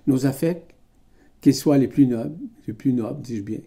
Nos 0.07 0.27
affects, 0.27 0.75
qu'ils 1.41 1.55
soient 1.55 1.79
les 1.79 1.89
plus 1.89 2.07
nobles, 2.07 2.39
les 2.67 2.75
plus 2.75 2.93
nobles, 2.93 3.23
dis-je 3.23 3.43
bien, 3.43 3.61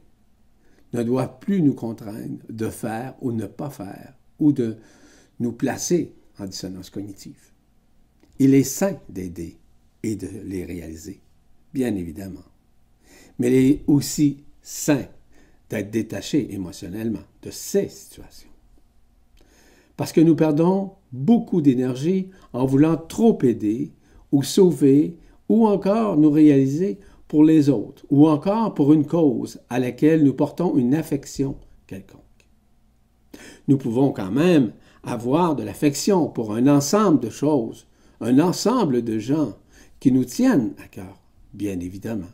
ne 0.93 1.03
doivent 1.03 1.39
plus 1.39 1.61
nous 1.61 1.73
contraindre 1.73 2.39
de 2.49 2.69
faire 2.69 3.15
ou 3.21 3.31
ne 3.31 3.45
pas 3.45 3.69
faire, 3.69 4.13
ou 4.39 4.51
de 4.51 4.77
nous 5.39 5.51
placer 5.51 6.13
en 6.39 6.45
dissonance 6.45 6.89
cognitive. 6.89 7.51
Il 8.39 8.53
est 8.53 8.63
sain 8.63 8.97
d'aider 9.09 9.57
et 10.03 10.15
de 10.15 10.29
les 10.45 10.63
réaliser, 10.63 11.21
bien 11.73 11.95
évidemment. 11.95 12.45
Mais 13.39 13.47
il 13.49 13.71
est 13.71 13.83
aussi 13.87 14.43
sain 14.61 15.05
d'être 15.69 15.91
détaché 15.91 16.53
émotionnellement 16.53 17.23
de 17.41 17.51
ces 17.51 17.89
situations. 17.89 18.49
Parce 19.95 20.11
que 20.11 20.21
nous 20.21 20.35
perdons 20.35 20.91
beaucoup 21.11 21.61
d'énergie 21.61 22.29
en 22.53 22.65
voulant 22.65 22.97
trop 22.97 23.37
aider 23.43 23.91
ou 24.31 24.43
sauver 24.43 25.17
ou 25.49 25.67
encore 25.67 26.17
nous 26.17 26.29
réaliser 26.29 26.99
pour 27.27 27.43
les 27.43 27.69
autres 27.69 28.05
ou 28.09 28.27
encore 28.27 28.73
pour 28.73 28.93
une 28.93 29.05
cause 29.05 29.59
à 29.69 29.79
laquelle 29.79 30.23
nous 30.23 30.33
portons 30.33 30.77
une 30.77 30.95
affection 30.95 31.57
quelconque. 31.85 32.21
Nous 33.67 33.77
pouvons 33.77 34.11
quand 34.11 34.31
même 34.31 34.73
avoir 35.03 35.55
de 35.55 35.63
l'affection 35.63 36.27
pour 36.27 36.53
un 36.53 36.67
ensemble 36.67 37.19
de 37.19 37.29
choses, 37.29 37.87
un 38.21 38.39
ensemble 38.39 39.03
de 39.03 39.19
gens 39.19 39.57
qui 39.99 40.11
nous 40.11 40.25
tiennent 40.25 40.73
à 40.83 40.87
cœur, 40.87 41.19
bien 41.53 41.79
évidemment. 41.79 42.31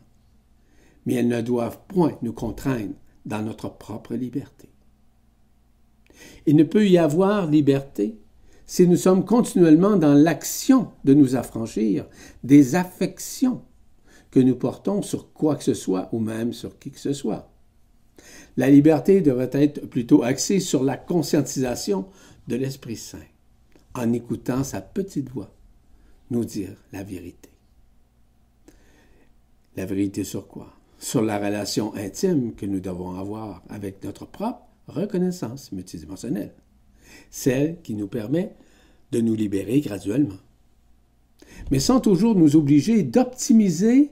Mais 1.06 1.16
elles 1.16 1.28
ne 1.28 1.42
doivent 1.42 1.80
point 1.88 2.18
nous 2.22 2.34
contraindre 2.34 2.96
dans 3.26 3.42
notre 3.42 3.70
propre 3.70 4.16
liberté. 4.16 4.70
Il 6.46 6.56
ne 6.56 6.64
peut 6.64 6.88
y 6.88 6.98
avoir 6.98 7.48
liberté 7.48 8.18
si 8.66 8.88
nous 8.88 8.98
sommes 8.98 9.26
continuellement 9.26 9.98
dans 9.98 10.14
l'action 10.14 10.92
de 11.04 11.14
nous 11.14 11.36
affranchir 11.36 12.06
des 12.44 12.76
affections 12.76 13.62
que 14.34 14.40
nous 14.40 14.56
portons 14.56 15.04
sur 15.04 15.32
quoi 15.32 15.56
que 15.56 15.64
ce 15.64 15.76
soit 15.76 16.10
ou 16.12 16.18
même 16.18 16.54
sur 16.54 16.80
qui 16.80 16.90
que 16.90 17.00
ce 17.00 17.14
soit. 17.14 17.54
La 18.58 18.68
liberté 18.68 19.22
devrait 19.22 19.52
être 19.54 19.86
plutôt 19.86 20.24
axée 20.24 20.60
sur 20.60 20.84
la 20.84 20.98
conscientisation 20.98 22.08
de 22.48 22.56
l'Esprit 22.56 22.96
Saint, 22.96 23.30
en 23.94 24.12
écoutant 24.12 24.64
sa 24.64 24.82
petite 24.82 25.30
voix 25.30 25.54
nous 26.32 26.46
dire 26.46 26.72
la 26.92 27.04
vérité. 27.04 27.52
La 29.76 29.86
vérité 29.86 30.24
sur 30.24 30.48
quoi? 30.48 30.74
Sur 30.98 31.22
la 31.22 31.38
relation 31.38 31.94
intime 31.94 32.56
que 32.56 32.66
nous 32.66 32.80
devons 32.80 33.20
avoir 33.20 33.62
avec 33.70 34.04
notre 34.04 34.26
propre 34.26 34.64
reconnaissance 34.88 35.72
multidimensionnelle, 35.72 36.56
celle 37.30 37.80
qui 37.84 37.94
nous 37.94 38.08
permet 38.08 38.56
de 39.12 39.22
nous 39.22 39.36
libérer 39.36 39.80
graduellement, 39.80 40.40
mais 41.70 41.80
sans 41.80 42.00
toujours 42.00 42.34
nous 42.34 42.56
obliger 42.56 43.04
d'optimiser 43.04 44.12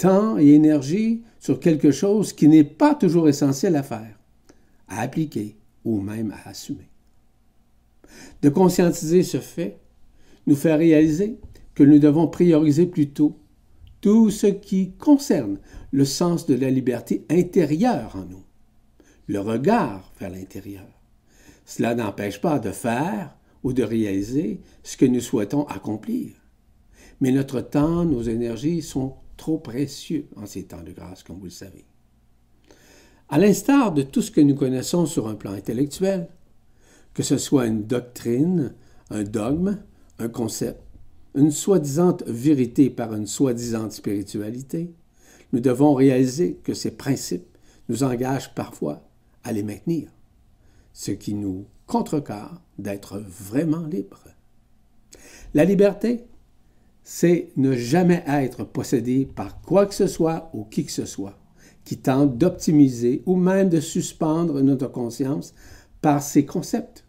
temps 0.00 0.38
et 0.38 0.54
énergie 0.54 1.22
sur 1.38 1.60
quelque 1.60 1.90
chose 1.90 2.32
qui 2.32 2.48
n'est 2.48 2.64
pas 2.64 2.94
toujours 2.94 3.28
essentiel 3.28 3.76
à 3.76 3.82
faire, 3.82 4.18
à 4.88 5.02
appliquer 5.02 5.56
ou 5.84 6.00
même 6.00 6.32
à 6.32 6.48
assumer. 6.48 6.88
De 8.40 8.48
conscientiser 8.48 9.22
ce 9.22 9.38
fait 9.38 9.78
nous 10.46 10.56
fait 10.56 10.74
réaliser 10.74 11.38
que 11.74 11.82
nous 11.82 11.98
devons 11.98 12.28
prioriser 12.28 12.86
plutôt 12.86 13.36
tout 14.00 14.30
ce 14.30 14.46
qui 14.46 14.92
concerne 14.92 15.58
le 15.90 16.06
sens 16.06 16.46
de 16.46 16.54
la 16.54 16.70
liberté 16.70 17.26
intérieure 17.28 18.16
en 18.16 18.24
nous, 18.24 18.44
le 19.26 19.40
regard 19.40 20.12
vers 20.18 20.30
l'intérieur. 20.30 20.88
Cela 21.66 21.94
n'empêche 21.94 22.40
pas 22.40 22.58
de 22.58 22.70
faire 22.70 23.36
ou 23.62 23.74
de 23.74 23.82
réaliser 23.82 24.60
ce 24.82 24.96
que 24.96 25.04
nous 25.04 25.20
souhaitons 25.20 25.66
accomplir. 25.66 26.32
Mais 27.20 27.32
notre 27.32 27.60
temps, 27.60 28.06
nos 28.06 28.22
énergies 28.22 28.80
sont 28.80 29.16
trop 29.40 29.56
précieux 29.56 30.28
en 30.36 30.44
ces 30.44 30.64
temps 30.64 30.82
de 30.82 30.92
grâce, 30.92 31.22
comme 31.22 31.38
vous 31.38 31.46
le 31.46 31.50
savez. 31.50 31.86
À 33.30 33.38
l'instar 33.38 33.94
de 33.94 34.02
tout 34.02 34.20
ce 34.20 34.30
que 34.30 34.42
nous 34.42 34.54
connaissons 34.54 35.06
sur 35.06 35.28
un 35.28 35.34
plan 35.34 35.52
intellectuel, 35.52 36.28
que 37.14 37.22
ce 37.22 37.38
soit 37.38 37.66
une 37.66 37.86
doctrine, 37.86 38.74
un 39.08 39.22
dogme, 39.22 39.82
un 40.18 40.28
concept, 40.28 40.82
une 41.34 41.50
soi-disant 41.50 42.18
vérité 42.26 42.90
par 42.90 43.14
une 43.14 43.26
soi-disant 43.26 43.88
spiritualité, 43.88 44.92
nous 45.54 45.60
devons 45.60 45.94
réaliser 45.94 46.60
que 46.62 46.74
ces 46.74 46.90
principes 46.90 47.56
nous 47.88 48.02
engagent 48.02 48.54
parfois 48.54 49.08
à 49.42 49.52
les 49.52 49.62
maintenir, 49.62 50.10
ce 50.92 51.12
qui 51.12 51.32
nous 51.32 51.64
contrecarre 51.86 52.60
d'être 52.78 53.18
vraiment 53.18 53.86
libres. 53.86 54.28
La 55.54 55.64
liberté, 55.64 56.26
c'est 57.12 57.50
ne 57.56 57.74
jamais 57.74 58.22
être 58.28 58.62
possédé 58.62 59.26
par 59.26 59.60
quoi 59.62 59.84
que 59.86 59.94
ce 59.94 60.06
soit 60.06 60.48
ou 60.54 60.62
qui 60.62 60.84
que 60.84 60.92
ce 60.92 61.06
soit 61.06 61.36
qui 61.84 61.96
tente 61.96 62.38
d'optimiser 62.38 63.24
ou 63.26 63.34
même 63.34 63.68
de 63.68 63.80
suspendre 63.80 64.60
notre 64.60 64.86
conscience 64.86 65.52
par 66.02 66.22
ses 66.22 66.46
concepts 66.46 67.04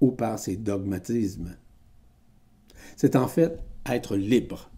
ou 0.00 0.12
par 0.12 0.38
ses 0.38 0.56
dogmatismes. 0.56 1.56
C'est 2.96 3.16
en 3.16 3.26
fait 3.26 3.58
être 3.86 4.14
libre 4.14 4.70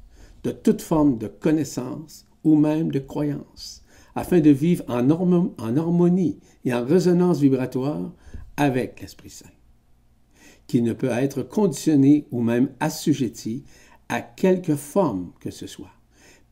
de 0.43 0.53
toute 0.53 0.81
forme 0.81 1.19
de 1.19 1.27
connaissance 1.29 2.27
ou 2.43 2.57
même 2.57 2.91
de 2.91 2.99
croyance, 2.99 3.85
afin 4.15 4.41
de 4.41 4.49
vivre 4.49 4.85
en, 4.89 5.11
harmonie 5.77 6.41
et 6.65 6.73
en 6.73 6.83
résonance 6.83 7.41
vibratoire 7.41 8.11
avec 8.57 9.03
l'Esprit 9.03 9.29
Saint, 9.29 9.51
qui 10.67 10.81
ne 10.81 10.95
peut 10.95 11.11
être 11.11 11.43
conditionné 11.43 12.27
ou 12.31 12.41
même 12.41 12.71
assujetti 12.81 13.65
à 14.13 14.21
quelque 14.21 14.77
forme 14.77 15.33
que 15.41 15.51
ce 15.51 15.67
soit, 15.67 15.95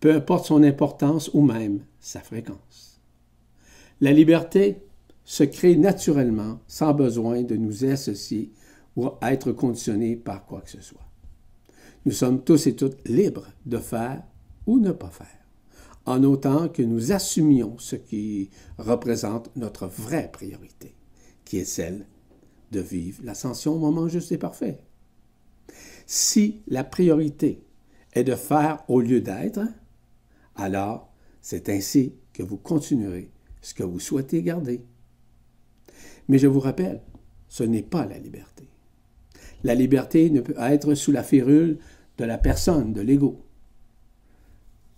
peu 0.01 0.15
importe 0.15 0.47
son 0.47 0.63
importance 0.63 1.31
ou 1.35 1.43
même 1.43 1.85
sa 1.99 2.21
fréquence. 2.21 3.03
La 4.01 4.13
liberté 4.13 4.79
se 5.25 5.45
crée 5.45 5.77
naturellement 5.77 6.61
sans 6.67 6.95
besoin 6.95 7.43
de 7.43 7.57
nous 7.57 7.85
associer 7.85 8.51
ou 8.97 9.11
être 9.21 9.53
conditionné 9.53 10.17
par 10.17 10.47
quoi 10.47 10.63
que 10.63 10.71
ce 10.71 10.81
soit. 10.81 11.07
Nous 12.07 12.13
sommes 12.13 12.43
tous 12.43 12.67
et 12.67 12.75
toutes 12.75 13.07
libres 13.07 13.49
de 13.67 13.77
faire 13.77 14.23
ou 14.67 14.79
ne 14.79 14.93
pas 14.93 15.11
faire, 15.11 15.27
en 16.07 16.25
autant 16.25 16.71
que 16.71 16.83
nous 16.83 17.13
assumions 17.13 17.77
ce 17.77 17.97
qui 17.97 18.49
représente 18.79 19.55
notre 19.55 19.87
vraie 19.87 20.31
priorité 20.33 20.95
qui 21.45 21.59
est 21.59 21.65
celle 21.65 22.07
de 22.73 22.81
vivre 22.81 23.21
l'ascension 23.23 23.75
au 23.75 23.79
moment 23.79 24.09
juste 24.09 24.33
et 24.33 24.39
parfait. 24.39 24.79
Si 26.13 26.63
la 26.67 26.83
priorité 26.83 27.63
est 28.15 28.25
de 28.25 28.35
faire 28.35 28.83
au 28.89 29.01
lieu 29.01 29.21
d'être, 29.21 29.61
alors 30.57 31.13
c'est 31.41 31.69
ainsi 31.69 32.17
que 32.33 32.43
vous 32.43 32.57
continuerez 32.57 33.31
ce 33.61 33.75
que 33.75 33.85
vous 33.85 34.01
souhaitez 34.01 34.43
garder. 34.43 34.85
Mais 36.27 36.39
je 36.39 36.49
vous 36.49 36.59
rappelle, 36.59 37.01
ce 37.49 37.63
n'est 37.63 37.85
pas 37.85 38.07
la 38.07 38.19
liberté. 38.19 38.69
La 39.63 39.77
liberté 39.77 40.31
ne 40.31 40.41
peut 40.41 40.57
être 40.59 40.95
sous 40.95 41.13
la 41.13 41.23
férule 41.23 41.79
de 42.19 42.25
la 42.25 42.39
personne, 42.39 42.93
de 42.93 43.03
l'ego, 43.03 43.47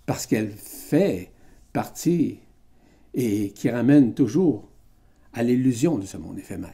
parce 0.06 0.24
qu'elle 0.24 0.50
fait 0.50 1.30
partie 1.74 2.38
et 3.12 3.50
qui 3.50 3.68
ramène 3.68 4.14
toujours 4.14 4.66
à 5.34 5.42
l'illusion 5.42 5.98
de 5.98 6.06
ce 6.06 6.16
monde 6.16 6.38
éphémère. 6.38 6.72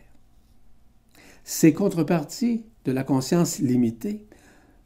Ces 1.42 1.72
contreparties 1.72 2.66
de 2.84 2.92
la 2.92 3.02
conscience 3.02 3.58
limitée 3.58 4.27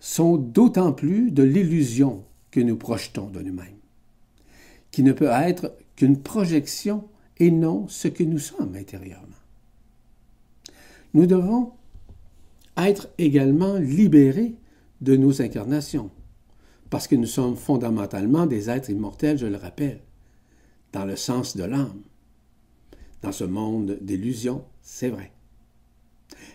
sont 0.03 0.37
d'autant 0.37 0.93
plus 0.93 1.31
de 1.31 1.45
l'illusion 1.45 2.25
que 2.51 2.59
nous 2.59 2.77
projetons 2.77 3.31
de 3.31 3.41
nous-mêmes, 3.41 3.79
qui 4.91 5.05
ne 5.05 5.13
peut 5.13 5.31
être 5.33 5.77
qu'une 5.95 6.21
projection 6.21 7.05
et 7.39 7.53
non 7.53 7.87
ce 7.87 8.09
que 8.09 8.25
nous 8.25 8.41
sommes 8.41 8.75
intérieurement. 8.75 9.29
Nous 11.15 11.27
devons 11.27 11.71
être 12.77 13.11
également 13.17 13.77
libérés 13.77 14.57
de 15.03 15.15
nos 15.15 15.41
incarnations, 15.41 16.11
parce 16.91 17.07
que 17.07 17.15
nous 17.15 17.27
sommes 17.27 17.57
fondamentalement 17.57 18.47
des 18.47 18.69
êtres 18.71 18.91
immortels, 18.91 19.39
je 19.39 19.47
le 19.47 19.57
rappelle, 19.57 20.01
dans 20.93 21.05
le 21.05 21.15
sens 21.15 21.57
de 21.57 21.63
l'âme 21.63 22.03
dans 23.23 23.31
ce 23.31 23.45
monde 23.45 23.99
d'illusions, 24.01 24.65
c'est 24.83 25.11
vrai. 25.11 25.31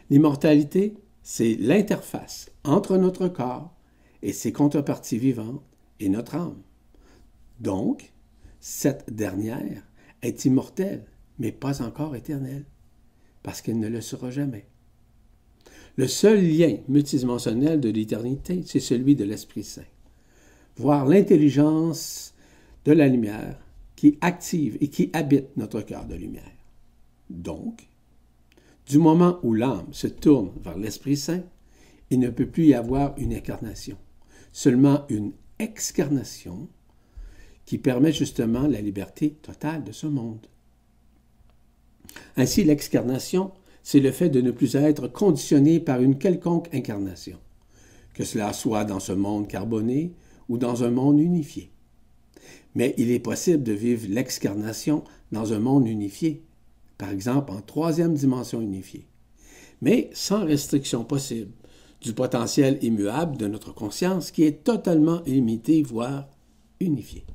L'immortalité, 0.09 0.95
c'est 1.29 1.55
l'interface 1.55 2.49
entre 2.63 2.95
notre 2.95 3.27
corps 3.27 3.75
et 4.21 4.31
ses 4.31 4.53
contreparties 4.53 5.17
vivantes 5.17 5.61
et 5.99 6.07
notre 6.07 6.35
âme. 6.35 6.61
Donc, 7.59 8.13
cette 8.61 9.13
dernière 9.13 9.83
est 10.21 10.45
immortelle, 10.45 11.03
mais 11.37 11.51
pas 11.51 11.81
encore 11.81 12.15
éternelle, 12.15 12.63
parce 13.43 13.61
qu'elle 13.61 13.77
ne 13.77 13.89
le 13.89 13.99
sera 13.99 14.31
jamais. 14.31 14.67
Le 15.97 16.07
seul 16.07 16.41
lien 16.41 16.77
multidimensionnel 16.87 17.81
de 17.81 17.89
l'éternité, 17.89 18.63
c'est 18.65 18.79
celui 18.79 19.17
de 19.17 19.25
l'Esprit 19.25 19.65
Saint. 19.65 19.81
Voir 20.77 21.05
l'intelligence 21.05 22.35
de 22.85 22.93
la 22.93 23.09
lumière 23.09 23.59
qui 23.97 24.17
active 24.21 24.77
et 24.79 24.87
qui 24.87 25.09
habite 25.11 25.57
notre 25.57 25.81
cœur 25.81 26.05
de 26.05 26.15
lumière. 26.15 26.55
Donc, 27.29 27.89
du 28.87 28.97
moment 28.97 29.39
où 29.43 29.53
l'âme 29.53 29.87
se 29.91 30.07
tourne 30.07 30.51
vers 30.63 30.77
l'Esprit 30.77 31.17
Saint 31.17 31.43
il 32.09 32.19
ne 32.19 32.29
peut 32.29 32.47
plus 32.47 32.67
y 32.67 32.73
avoir 32.73 33.13
une 33.17 33.33
incarnation, 33.33 33.97
seulement 34.53 35.05
une 35.09 35.33
excarnation 35.59 36.69
qui 37.65 37.77
permet 37.77 38.13
justement 38.13 38.67
la 38.67 38.79
liberté 38.79 39.31
totale 39.41 39.83
de 39.83 39.91
ce 39.91 40.07
monde. 40.07 40.47
Ainsi, 42.37 42.63
l'excarnation, 42.63 43.51
c'est 43.83 43.99
le 43.99 44.11
fait 44.11 44.29
de 44.29 44.41
ne 44.41 44.51
plus 44.51 44.75
être 44.75 45.07
conditionné 45.07 45.79
par 45.79 46.01
une 46.01 46.17
quelconque 46.17 46.73
incarnation, 46.73 47.37
que 48.13 48.23
cela 48.23 48.53
soit 48.53 48.85
dans 48.85 49.01
ce 49.01 49.11
monde 49.11 49.47
carboné 49.47 50.13
ou 50.47 50.57
dans 50.57 50.83
un 50.83 50.91
monde 50.91 51.19
unifié. 51.19 51.71
Mais 52.73 52.93
il 52.97 53.11
est 53.11 53.19
possible 53.19 53.63
de 53.63 53.73
vivre 53.73 54.07
l'excarnation 54.09 55.03
dans 55.31 55.51
un 55.51 55.59
monde 55.59 55.87
unifié, 55.87 56.43
par 56.97 57.09
exemple 57.09 57.51
en 57.51 57.61
troisième 57.61 58.13
dimension 58.13 58.61
unifiée, 58.61 59.07
mais 59.81 60.09
sans 60.13 60.45
restriction 60.45 61.03
possible 61.03 61.51
du 62.01 62.13
potentiel 62.13 62.77
immuable 62.81 63.37
de 63.37 63.47
notre 63.47 63.73
conscience 63.73 64.31
qui 64.31 64.43
est 64.43 64.63
totalement 64.63 65.23
illimité, 65.25 65.81
voire 65.83 66.27
unifié. 66.79 67.25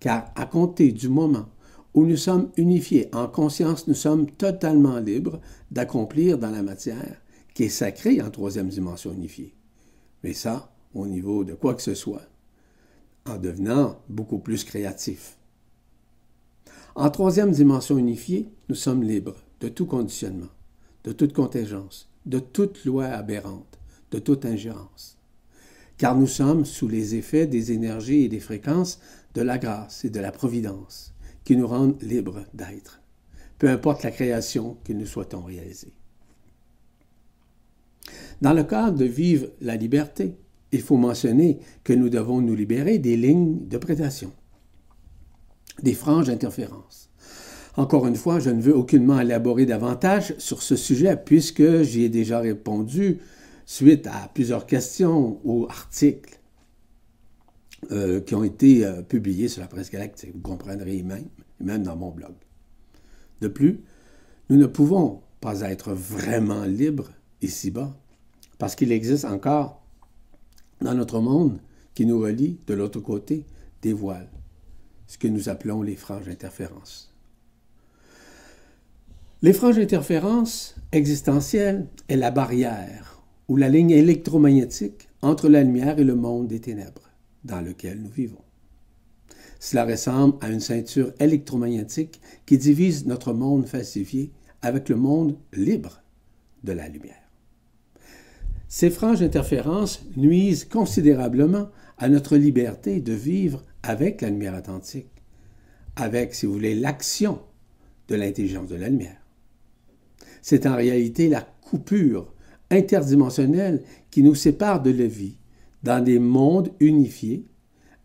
Car 0.00 0.30
à 0.34 0.46
compter 0.46 0.92
du 0.92 1.08
moment 1.08 1.48
où 1.94 2.04
nous 2.04 2.16
sommes 2.18 2.50
unifiés 2.56 3.08
en 3.14 3.26
conscience, 3.26 3.86
nous 3.88 3.94
sommes 3.94 4.30
totalement 4.30 4.98
libres 4.98 5.40
d'accomplir 5.70 6.38
dans 6.38 6.50
la 6.50 6.62
matière 6.62 7.22
qui 7.54 7.64
est 7.64 7.68
sacrée 7.70 8.20
en 8.20 8.30
troisième 8.30 8.68
dimension 8.68 9.12
unifiée. 9.14 9.54
Mais 10.22 10.34
ça, 10.34 10.70
au 10.94 11.06
niveau 11.06 11.44
de 11.44 11.54
quoi 11.54 11.74
que 11.74 11.82
ce 11.82 11.94
soit, 11.94 12.26
en 13.26 13.38
devenant 13.38 13.98
beaucoup 14.08 14.38
plus 14.38 14.64
créatif. 14.64 15.35
En 16.98 17.10
troisième 17.10 17.50
dimension 17.50 17.98
unifiée, 17.98 18.48
nous 18.70 18.74
sommes 18.74 19.02
libres 19.02 19.36
de 19.60 19.68
tout 19.68 19.84
conditionnement, 19.84 20.48
de 21.04 21.12
toute 21.12 21.34
contingence, 21.34 22.08
de 22.24 22.38
toute 22.38 22.86
loi 22.86 23.04
aberrante, 23.04 23.78
de 24.12 24.18
toute 24.18 24.46
ingérence. 24.46 25.18
Car 25.98 26.16
nous 26.16 26.26
sommes 26.26 26.64
sous 26.64 26.88
les 26.88 27.14
effets 27.14 27.46
des 27.46 27.72
énergies 27.72 28.24
et 28.24 28.28
des 28.30 28.40
fréquences 28.40 28.98
de 29.34 29.42
la 29.42 29.58
grâce 29.58 30.06
et 30.06 30.10
de 30.10 30.20
la 30.20 30.32
providence 30.32 31.12
qui 31.44 31.54
nous 31.58 31.66
rendent 31.66 32.00
libres 32.02 32.46
d'être, 32.54 33.02
peu 33.58 33.68
importe 33.68 34.02
la 34.02 34.10
création 34.10 34.78
que 34.82 34.94
nous 34.94 35.04
souhaitons 35.04 35.42
réaliser. 35.42 35.92
Dans 38.40 38.54
le 38.54 38.64
cadre 38.64 38.96
de 38.96 39.04
vivre 39.04 39.48
la 39.60 39.76
liberté, 39.76 40.34
il 40.72 40.80
faut 40.80 40.96
mentionner 40.96 41.58
que 41.84 41.92
nous 41.92 42.08
devons 42.08 42.40
nous 42.40 42.54
libérer 42.54 42.98
des 42.98 43.18
lignes 43.18 43.68
de 43.68 43.76
prédation, 43.76 44.32
des 45.82 45.94
franges 45.94 46.26
d'interférence. 46.26 47.10
Encore 47.76 48.06
une 48.06 48.16
fois, 48.16 48.40
je 48.40 48.50
ne 48.50 48.60
veux 48.60 48.74
aucunement 48.74 49.20
élaborer 49.20 49.66
davantage 49.66 50.34
sur 50.38 50.62
ce 50.62 50.76
sujet 50.76 51.16
puisque 51.16 51.82
j'y 51.82 52.04
ai 52.04 52.08
déjà 52.08 52.40
répondu 52.40 53.18
suite 53.66 54.06
à 54.06 54.30
plusieurs 54.32 54.66
questions 54.66 55.40
ou 55.44 55.66
articles 55.68 56.40
euh, 57.92 58.20
qui 58.20 58.34
ont 58.34 58.44
été 58.44 58.86
euh, 58.86 59.02
publiés 59.02 59.48
sur 59.48 59.60
la 59.60 59.68
presse 59.68 59.90
galactique. 59.90 60.32
Vous 60.34 60.40
comprendrez 60.40 61.02
même, 61.02 61.26
même 61.60 61.82
dans 61.82 61.96
mon 61.96 62.10
blog. 62.10 62.32
De 63.42 63.48
plus, 63.48 63.80
nous 64.48 64.56
ne 64.56 64.66
pouvons 64.66 65.20
pas 65.40 65.60
être 65.60 65.92
vraiment 65.92 66.64
libres 66.64 67.10
ici-bas 67.42 67.94
parce 68.58 68.74
qu'il 68.74 68.92
existe 68.92 69.24
encore 69.26 69.82
dans 70.80 70.94
notre 70.94 71.20
monde 71.20 71.58
qui 71.94 72.06
nous 72.06 72.18
relie 72.18 72.58
de 72.66 72.74
l'autre 72.74 73.00
côté 73.00 73.44
des 73.82 73.92
voiles, 73.92 74.30
ce 75.06 75.18
que 75.18 75.28
nous 75.28 75.48
appelons 75.48 75.82
les 75.82 75.96
franges 75.96 76.26
d'interférence. 76.26 77.12
Les 79.42 79.52
franges 79.52 79.76
d'interférence 79.76 80.74
existentielles 80.92 81.86
est 82.08 82.16
la 82.16 82.30
barrière 82.30 83.22
ou 83.48 83.56
la 83.56 83.68
ligne 83.68 83.90
électromagnétique 83.90 85.08
entre 85.22 85.48
la 85.48 85.62
lumière 85.62 85.98
et 85.98 86.04
le 86.04 86.14
monde 86.14 86.48
des 86.48 86.60
ténèbres 86.60 87.10
dans 87.44 87.60
lequel 87.60 88.02
nous 88.02 88.10
vivons. 88.10 88.42
Cela 89.60 89.84
ressemble 89.84 90.36
à 90.40 90.48
une 90.48 90.60
ceinture 90.60 91.12
électromagnétique 91.20 92.20
qui 92.44 92.58
divise 92.58 93.06
notre 93.06 93.32
monde 93.32 93.66
falsifié 93.66 94.30
avec 94.62 94.88
le 94.88 94.96
monde 94.96 95.36
libre 95.52 96.02
de 96.64 96.72
la 96.72 96.88
lumière. 96.88 97.14
Ces 98.68 98.90
franges 98.90 99.20
d'interférence 99.20 100.02
nuisent 100.16 100.64
considérablement 100.64 101.68
à 101.98 102.08
notre 102.08 102.36
liberté 102.36 103.00
de 103.00 103.12
vivre 103.12 103.62
avec 103.86 104.20
la 104.20 104.30
lumière 104.30 104.54
authentique, 104.54 105.10
avec, 105.96 106.34
si 106.34 106.46
vous 106.46 106.52
voulez, 106.52 106.74
l'action 106.74 107.40
de 108.08 108.16
l'intelligence 108.16 108.68
de 108.68 108.76
la 108.76 108.88
lumière. 108.88 109.20
C'est 110.42 110.66
en 110.66 110.76
réalité 110.76 111.28
la 111.28 111.40
coupure 111.40 112.32
interdimensionnelle 112.70 113.82
qui 114.10 114.22
nous 114.22 114.34
sépare 114.34 114.82
de 114.82 114.90
la 114.90 115.06
vie 115.06 115.36
dans 115.82 116.02
des 116.02 116.18
mondes 116.18 116.72
unifiés 116.80 117.46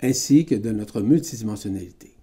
ainsi 0.02 0.46
que 0.46 0.56
de 0.56 0.72
notre 0.72 1.02
multidimensionnalité. 1.02 2.16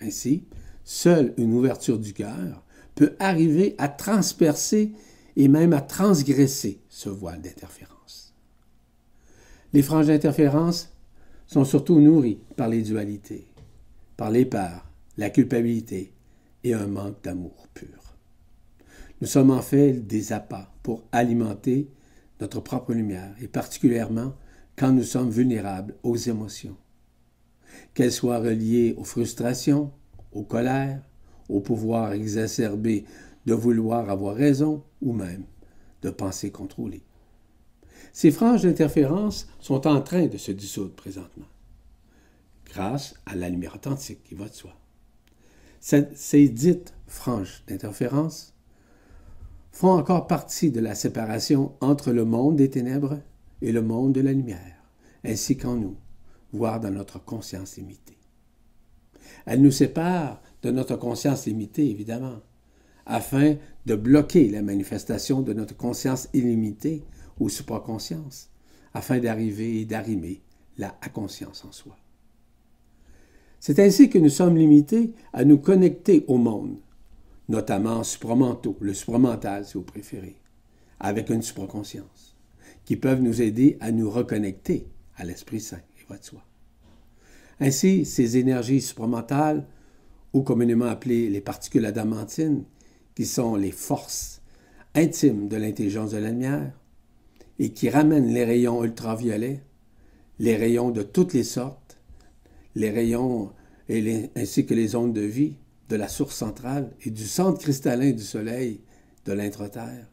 Ainsi, 0.00 0.44
seule 0.84 1.34
une 1.36 1.54
ouverture 1.54 1.98
du 1.98 2.12
cœur 2.12 2.64
peut 2.94 3.14
arriver 3.18 3.74
à 3.78 3.88
transpercer 3.88 4.92
et 5.36 5.48
même 5.48 5.72
à 5.72 5.80
transgresser 5.80 6.80
ce 6.88 7.08
voile 7.08 7.40
d'interférence. 7.40 8.34
Les 9.72 9.82
franges 9.82 10.08
d'interférence 10.08 10.89
sont 11.50 11.64
surtout 11.64 11.98
nourries 11.98 12.38
par 12.56 12.68
les 12.68 12.82
dualités, 12.82 13.48
par 14.16 14.30
les 14.30 14.48
la 15.16 15.30
culpabilité 15.30 16.12
et 16.62 16.74
un 16.74 16.86
manque 16.86 17.24
d'amour 17.24 17.66
pur. 17.74 18.14
Nous 19.20 19.26
sommes 19.26 19.50
en 19.50 19.60
fait 19.60 19.94
des 19.94 20.32
appâts 20.32 20.70
pour 20.84 21.02
alimenter 21.10 21.88
notre 22.40 22.60
propre 22.60 22.94
lumière, 22.94 23.34
et 23.42 23.48
particulièrement 23.48 24.32
quand 24.76 24.92
nous 24.92 25.02
sommes 25.02 25.30
vulnérables 25.30 25.96
aux 26.04 26.16
émotions, 26.16 26.76
qu'elles 27.94 28.12
soient 28.12 28.38
reliées 28.38 28.94
aux 28.96 29.04
frustrations, 29.04 29.90
aux 30.30 30.44
colères, 30.44 31.02
au 31.48 31.58
pouvoir 31.58 32.12
exacerbé 32.12 33.04
de 33.44 33.54
vouloir 33.54 34.08
avoir 34.08 34.36
raison 34.36 34.84
ou 35.02 35.12
même 35.12 35.42
de 36.02 36.10
penser 36.10 36.52
contrôler. 36.52 37.02
Ces 38.12 38.30
franges 38.30 38.62
d'interférence 38.62 39.48
sont 39.60 39.86
en 39.86 40.00
train 40.00 40.26
de 40.26 40.36
se 40.36 40.52
dissoudre 40.52 40.94
présentement, 40.94 41.46
grâce 42.66 43.14
à 43.26 43.34
la 43.34 43.48
lumière 43.48 43.74
authentique 43.74 44.22
qui 44.24 44.34
va 44.34 44.48
de 44.48 44.54
soi. 44.54 44.74
Ces 45.80 46.48
dites 46.48 46.94
franges 47.06 47.62
d'interférence 47.66 48.54
font 49.72 49.92
encore 49.92 50.26
partie 50.26 50.70
de 50.70 50.80
la 50.80 50.94
séparation 50.94 51.72
entre 51.80 52.12
le 52.12 52.24
monde 52.24 52.56
des 52.56 52.70
ténèbres 52.70 53.20
et 53.62 53.72
le 53.72 53.82
monde 53.82 54.12
de 54.12 54.20
la 54.20 54.32
lumière, 54.32 54.82
ainsi 55.24 55.56
qu'en 55.56 55.76
nous, 55.76 55.96
voire 56.52 56.80
dans 56.80 56.90
notre 56.90 57.22
conscience 57.24 57.76
limitée. 57.76 58.18
Elles 59.46 59.62
nous 59.62 59.70
séparent 59.70 60.42
de 60.62 60.70
notre 60.70 60.96
conscience 60.96 61.46
limitée, 61.46 61.88
évidemment, 61.88 62.40
afin 63.06 63.56
de 63.86 63.94
bloquer 63.94 64.50
la 64.50 64.62
manifestation 64.62 65.40
de 65.40 65.52
notre 65.52 65.76
conscience 65.76 66.28
illimitée 66.34 67.04
ou 67.40 67.48
supraconscience, 67.48 68.50
afin 68.94 69.18
d'arriver 69.18 69.80
et 69.80 69.84
d'arrimer 69.84 70.42
la 70.78 70.90
conscience 71.12 71.64
en 71.64 71.72
soi. 71.72 71.96
C'est 73.58 73.78
ainsi 73.78 74.08
que 74.08 74.18
nous 74.18 74.30
sommes 74.30 74.56
limités 74.56 75.12
à 75.32 75.44
nous 75.44 75.58
connecter 75.58 76.24
au 76.28 76.38
monde, 76.38 76.78
notamment 77.48 78.04
supramentaux, 78.04 78.76
le 78.80 78.94
supramental 78.94 79.66
si 79.66 79.74
vous 79.74 79.82
préférez, 79.82 80.36
avec 80.98 81.28
une 81.30 81.42
supraconscience, 81.42 82.36
qui 82.84 82.96
peuvent 82.96 83.20
nous 83.20 83.42
aider 83.42 83.76
à 83.80 83.92
nous 83.92 84.08
reconnecter 84.08 84.86
à 85.16 85.24
l'Esprit 85.24 85.60
Saint 85.60 85.82
et 85.98 86.06
votre 86.08 86.24
soi. 86.24 86.42
Ainsi, 87.60 88.06
ces 88.06 88.38
énergies 88.38 88.80
supramentales, 88.80 89.66
ou 90.32 90.42
communément 90.42 90.86
appelées 90.86 91.28
les 91.28 91.40
particules 91.40 91.84
adamantines, 91.84 92.64
qui 93.14 93.26
sont 93.26 93.56
les 93.56 93.72
forces 93.72 94.40
intimes 94.94 95.48
de 95.48 95.56
l'intelligence 95.56 96.12
de 96.12 96.18
la 96.18 96.30
lumière, 96.30 96.72
et 97.60 97.72
qui 97.72 97.90
ramènent 97.90 98.32
les 98.32 98.44
rayons 98.44 98.82
ultraviolets, 98.82 99.62
les 100.38 100.56
rayons 100.56 100.90
de 100.90 101.02
toutes 101.02 101.34
les 101.34 101.44
sortes, 101.44 101.98
les 102.74 102.90
rayons 102.90 103.52
ainsi 104.34 104.64
que 104.64 104.72
les 104.72 104.96
ondes 104.96 105.12
de 105.12 105.20
vie, 105.20 105.56
de 105.90 105.96
la 105.96 106.08
source 106.08 106.34
centrale 106.34 106.90
et 107.04 107.10
du 107.10 107.26
centre 107.26 107.58
cristallin 107.58 108.12
du 108.12 108.22
Soleil 108.22 108.80
de 109.26 109.34
l'intra-terre 109.34 110.08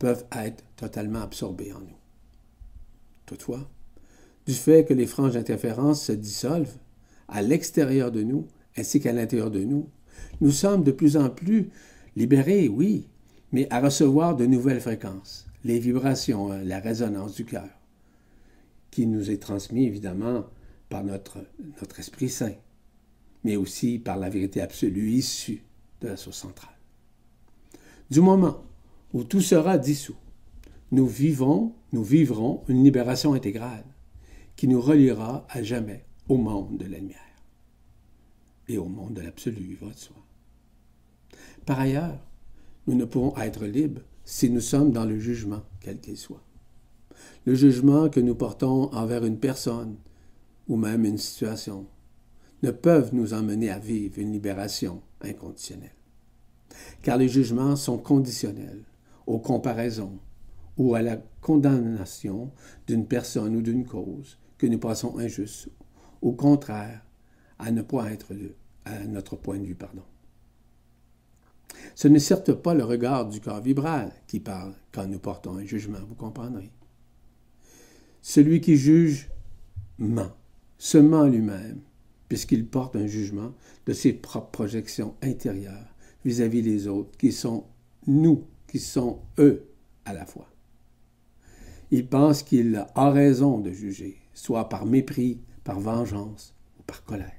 peuvent 0.00 0.24
être 0.36 0.64
totalement 0.74 1.20
absorbés 1.20 1.72
en 1.72 1.78
nous. 1.78 1.96
Toutefois, 3.26 3.70
du 4.46 4.54
fait 4.54 4.84
que 4.84 4.94
les 4.94 5.06
franges 5.06 5.34
d'interférence 5.34 6.06
se 6.06 6.12
dissolvent 6.12 6.78
à 7.28 7.42
l'extérieur 7.42 8.10
de 8.10 8.24
nous 8.24 8.48
ainsi 8.76 8.98
qu'à 8.98 9.12
l'intérieur 9.12 9.52
de 9.52 9.62
nous, 9.62 9.88
nous 10.40 10.50
sommes 10.50 10.82
de 10.82 10.90
plus 10.90 11.16
en 11.16 11.30
plus 11.30 11.70
libérés, 12.16 12.68
oui, 12.68 13.06
mais 13.52 13.68
à 13.70 13.78
recevoir 13.78 14.34
de 14.34 14.46
nouvelles 14.46 14.80
fréquences, 14.80 15.46
les 15.64 15.78
vibrations, 15.78 16.52
hein, 16.52 16.62
la 16.62 16.80
résonance 16.80 17.34
du 17.34 17.44
cœur, 17.44 17.68
qui 18.90 19.06
nous 19.06 19.30
est 19.30 19.42
transmis 19.42 19.86
évidemment 19.86 20.44
par 20.88 21.04
notre, 21.04 21.38
notre 21.80 22.00
Esprit 22.00 22.28
Saint, 22.28 22.54
mais 23.44 23.56
aussi 23.56 23.98
par 23.98 24.16
la 24.16 24.28
vérité 24.28 24.60
absolue 24.60 25.10
issue 25.10 25.62
de 26.00 26.08
la 26.08 26.16
source 26.16 26.38
centrale. 26.38 26.76
Du 28.10 28.20
moment 28.20 28.62
où 29.12 29.24
tout 29.24 29.40
sera 29.40 29.78
dissous, 29.78 30.16
nous 30.90 31.06
vivons, 31.06 31.74
nous 31.92 32.04
vivrons 32.04 32.62
une 32.68 32.84
libération 32.84 33.32
intégrale 33.32 33.84
qui 34.56 34.68
nous 34.68 34.80
reliera 34.80 35.46
à 35.48 35.62
jamais 35.62 36.04
au 36.28 36.36
monde 36.36 36.76
de 36.76 36.84
la 36.84 36.98
lumière 36.98 37.18
et 38.68 38.78
au 38.78 38.84
monde 38.84 39.14
de 39.14 39.22
l'absolu, 39.22 39.78
va 39.80 39.88
de 39.88 39.98
soi. 39.98 40.16
Par 41.64 41.80
ailleurs, 41.80 42.18
nous 42.86 42.94
ne 42.94 43.04
pouvons 43.04 43.36
être 43.38 43.64
libres 43.64 44.02
si 44.24 44.50
nous 44.50 44.60
sommes 44.60 44.92
dans 44.92 45.04
le 45.04 45.18
jugement, 45.18 45.62
quel 45.80 45.98
qu'il 46.00 46.16
soit. 46.16 46.42
Le 47.44 47.54
jugement 47.54 48.08
que 48.08 48.20
nous 48.20 48.34
portons 48.34 48.92
envers 48.92 49.24
une 49.24 49.38
personne 49.38 49.96
ou 50.68 50.76
même 50.76 51.04
une 51.04 51.18
situation 51.18 51.86
ne 52.62 52.70
peuvent 52.70 53.14
nous 53.14 53.34
emmener 53.34 53.70
à 53.70 53.78
vivre 53.78 54.18
une 54.18 54.32
libération 54.32 55.02
inconditionnelle. 55.20 55.94
Car 57.02 57.18
les 57.18 57.28
jugements 57.28 57.76
sont 57.76 57.98
conditionnels 57.98 58.84
aux 59.26 59.38
comparaisons 59.38 60.18
ou 60.76 60.94
à 60.94 61.02
la 61.02 61.16
condamnation 61.40 62.50
d'une 62.86 63.06
personne 63.06 63.56
ou 63.56 63.62
d'une 63.62 63.84
cause 63.84 64.38
que 64.56 64.66
nous 64.66 64.78
pensons 64.78 65.18
injuste, 65.18 65.68
au 66.22 66.32
contraire, 66.32 67.04
à 67.58 67.70
ne 67.70 67.82
pas 67.82 68.10
être 68.12 68.32
à 68.84 69.04
notre 69.04 69.36
point 69.36 69.58
de 69.58 69.64
vue, 69.64 69.74
pardon. 69.74 70.02
Ce 71.94 72.08
n'est 72.08 72.18
certes 72.18 72.52
pas 72.52 72.74
le 72.74 72.84
regard 72.84 73.28
du 73.28 73.40
corps 73.40 73.60
vibral 73.60 74.12
qui 74.26 74.40
parle 74.40 74.74
quand 74.92 75.06
nous 75.06 75.18
portons 75.18 75.56
un 75.56 75.64
jugement, 75.64 75.98
vous 76.06 76.14
comprendrez. 76.14 76.70
Celui 78.20 78.60
qui 78.60 78.76
juge 78.76 79.30
ment, 79.98 80.32
se 80.78 80.98
ment 80.98 81.26
lui-même, 81.26 81.80
puisqu'il 82.28 82.66
porte 82.66 82.96
un 82.96 83.06
jugement 83.06 83.52
de 83.86 83.92
ses 83.92 84.12
propres 84.12 84.50
projections 84.50 85.14
intérieures 85.22 85.94
vis-à-vis 86.24 86.62
des 86.62 86.86
autres, 86.86 87.16
qui 87.18 87.32
sont 87.32 87.64
nous, 88.06 88.44
qui 88.68 88.78
sont 88.78 89.20
eux 89.38 89.68
à 90.04 90.12
la 90.12 90.24
fois. 90.24 90.48
Il 91.90 92.06
pense 92.06 92.42
qu'il 92.42 92.86
a 92.94 93.10
raison 93.10 93.58
de 93.58 93.70
juger, 93.70 94.16
soit 94.32 94.68
par 94.68 94.86
mépris, 94.86 95.40
par 95.64 95.78
vengeance 95.78 96.54
ou 96.78 96.82
par 96.84 97.04
colère. 97.04 97.32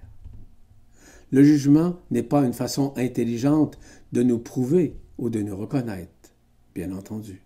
Le 1.31 1.43
jugement 1.43 1.95
n'est 2.11 2.21
pas 2.21 2.45
une 2.45 2.53
façon 2.53 2.93
intelligente 2.95 3.79
de 4.13 4.21
nous 4.21 4.37
prouver 4.37 4.95
ou 5.17 5.31
de 5.31 5.41
nous 5.41 5.57
reconnaître, 5.57 6.35
bien 6.75 6.91
entendu. 6.91 7.41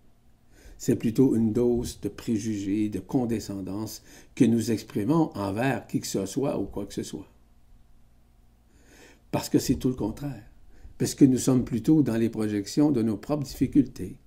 C'est 0.78 0.98
plutôt 0.98 1.34
une 1.34 1.54
dose 1.54 2.02
de 2.02 2.10
préjugés, 2.10 2.90
de 2.90 3.00
condescendance 3.00 4.04
que 4.36 4.44
nous 4.44 4.70
exprimons 4.70 5.32
envers 5.36 5.88
qui 5.88 6.02
que 6.02 6.08
ce 6.08 6.26
soit 6.26 6.60
ou 6.60 6.66
quoi 6.66 6.86
que 6.86 6.94
ce 6.94 7.04
soit. 7.04 7.32
Parce 9.32 9.50
que 9.50 9.60
c'est 9.60 9.76
tout 9.76 9.88
le 9.88 9.96
contraire, 9.96 10.44
parce 10.98 11.16
que 11.16 11.24
nous 11.24 11.38
sommes 11.38 11.64
plutôt 11.64 12.04
dans 12.04 12.18
les 12.18 12.30
projections 12.30 12.92
de 12.92 13.02
nos 13.02 13.18
propres 13.18 13.46
difficultés 13.46 14.18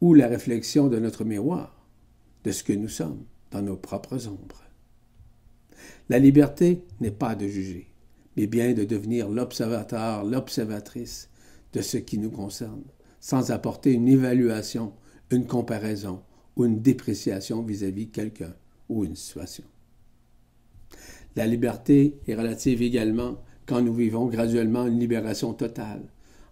ou 0.00 0.14
la 0.14 0.26
réflexion 0.26 0.88
de 0.88 0.98
notre 0.98 1.24
miroir, 1.24 1.86
de 2.44 2.50
ce 2.50 2.64
que 2.64 2.72
nous 2.72 2.88
sommes 2.88 3.24
dans 3.50 3.62
nos 3.62 3.76
propres 3.76 4.26
ombres. 4.26 4.64
La 6.08 6.18
liberté 6.18 6.82
n'est 7.00 7.10
pas 7.10 7.34
de 7.34 7.46
juger, 7.46 7.88
mais 8.38 8.46
bien 8.46 8.72
de 8.72 8.84
devenir 8.84 9.28
l'observateur, 9.28 10.24
l'observatrice 10.24 11.27
de 11.72 11.80
ce 11.82 11.96
qui 11.96 12.18
nous 12.18 12.30
concerne, 12.30 12.82
sans 13.20 13.50
apporter 13.50 13.92
une 13.92 14.08
évaluation, 14.08 14.92
une 15.30 15.46
comparaison 15.46 16.22
ou 16.56 16.64
une 16.64 16.80
dépréciation 16.80 17.62
vis-à-vis 17.62 18.08
quelqu'un 18.08 18.54
ou 18.88 19.04
une 19.04 19.16
situation. 19.16 19.64
La 21.36 21.46
liberté 21.46 22.18
est 22.26 22.34
relative 22.34 22.82
également 22.82 23.36
quand 23.66 23.82
nous 23.82 23.94
vivons 23.94 24.26
graduellement 24.26 24.86
une 24.86 24.98
libération 24.98 25.52
totale, 25.52 26.02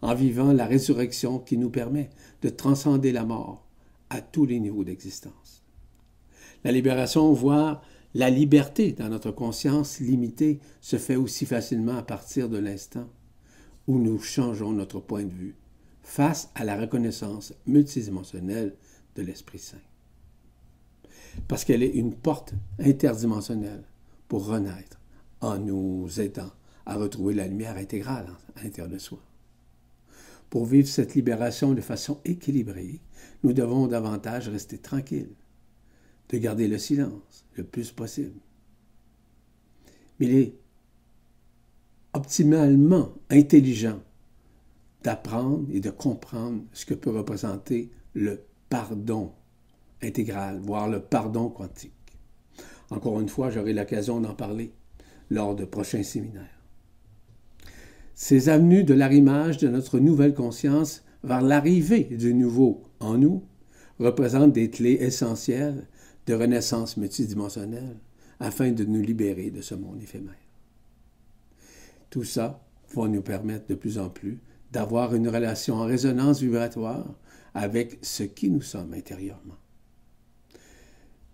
en 0.02 0.14
vivant 0.14 0.52
la 0.52 0.66
résurrection 0.66 1.38
qui 1.38 1.56
nous 1.56 1.70
permet 1.70 2.10
de 2.42 2.50
transcender 2.50 3.10
la 3.10 3.24
mort 3.24 3.66
à 4.10 4.20
tous 4.20 4.44
les 4.46 4.60
niveaux 4.60 4.84
d'existence. 4.84 5.64
La 6.62 6.72
libération, 6.72 7.32
voire 7.32 7.82
la 8.14 8.30
liberté 8.30 8.92
dans 8.92 9.08
notre 9.08 9.30
conscience 9.30 9.98
limitée 9.98 10.60
se 10.80 10.96
fait 10.96 11.16
aussi 11.16 11.46
facilement 11.46 11.96
à 11.96 12.02
partir 12.02 12.48
de 12.48 12.58
l'instant 12.58 13.08
où 13.86 13.98
nous 13.98 14.18
changeons 14.18 14.72
notre 14.72 15.00
point 15.00 15.24
de 15.24 15.32
vue 15.32 15.54
face 16.02 16.50
à 16.54 16.64
la 16.64 16.76
reconnaissance 16.76 17.52
multidimensionnelle 17.66 18.74
de 19.16 19.22
l'Esprit 19.22 19.58
Saint. 19.58 19.76
Parce 21.48 21.64
qu'elle 21.64 21.82
est 21.82 21.94
une 21.94 22.14
porte 22.14 22.54
interdimensionnelle 22.78 23.84
pour 24.28 24.46
renaître 24.46 25.00
en 25.40 25.58
nous 25.58 26.08
aidant 26.20 26.50
à 26.86 26.96
retrouver 26.96 27.34
la 27.34 27.46
lumière 27.46 27.76
intégrale 27.76 28.28
à 28.54 28.62
l'intérieur 28.62 28.92
de 28.92 28.98
soi. 28.98 29.18
Pour 30.48 30.64
vivre 30.64 30.88
cette 30.88 31.14
libération 31.14 31.74
de 31.74 31.80
façon 31.80 32.20
équilibrée, 32.24 33.00
nous 33.42 33.52
devons 33.52 33.88
davantage 33.88 34.48
rester 34.48 34.78
tranquilles, 34.78 35.34
de 36.28 36.38
garder 36.38 36.68
le 36.68 36.78
silence 36.78 37.44
le 37.56 37.64
plus 37.64 37.90
possible. 37.90 38.40
Mais 40.18 40.54
optimalement 42.16 43.12
intelligent 43.30 44.00
d'apprendre 45.04 45.66
et 45.72 45.80
de 45.80 45.90
comprendre 45.90 46.62
ce 46.72 46.86
que 46.86 46.94
peut 46.94 47.10
représenter 47.10 47.90
le 48.14 48.40
pardon 48.70 49.32
intégral, 50.02 50.58
voire 50.58 50.88
le 50.88 51.00
pardon 51.00 51.48
quantique. 51.48 51.92
Encore 52.90 53.20
une 53.20 53.28
fois, 53.28 53.50
j'aurai 53.50 53.72
l'occasion 53.72 54.20
d'en 54.20 54.34
parler 54.34 54.72
lors 55.30 55.54
de 55.54 55.64
prochains 55.64 56.02
séminaires. 56.02 56.62
Ces 58.14 58.48
avenues 58.48 58.84
de 58.84 58.94
l'arrimage 58.94 59.58
de 59.58 59.68
notre 59.68 59.98
nouvelle 59.98 60.34
conscience 60.34 61.04
vers 61.22 61.42
l'arrivée 61.42 62.04
du 62.04 62.32
nouveau 62.32 62.82
en 62.98 63.18
nous 63.18 63.44
représentent 63.98 64.54
des 64.54 64.70
clés 64.70 64.98
essentielles 65.00 65.86
de 66.26 66.34
renaissance 66.34 66.96
multidimensionnelle 66.96 67.96
afin 68.40 68.72
de 68.72 68.84
nous 68.84 69.02
libérer 69.02 69.50
de 69.50 69.60
ce 69.60 69.74
monde 69.74 70.02
éphémère. 70.02 70.45
Tout 72.16 72.24
ça 72.24 72.64
va 72.94 73.08
nous 73.08 73.20
permettre 73.20 73.66
de 73.66 73.74
plus 73.74 73.98
en 73.98 74.08
plus 74.08 74.38
d'avoir 74.72 75.14
une 75.14 75.28
relation 75.28 75.74
en 75.74 75.84
résonance 75.84 76.40
vibratoire 76.40 77.14
avec 77.52 77.98
ce 78.00 78.22
qui 78.22 78.48
nous 78.48 78.62
sommes 78.62 78.94
intérieurement. 78.94 79.58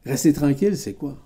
Rester 0.05 0.33
tranquille, 0.33 0.77
c'est 0.77 0.95
quoi? 0.95 1.25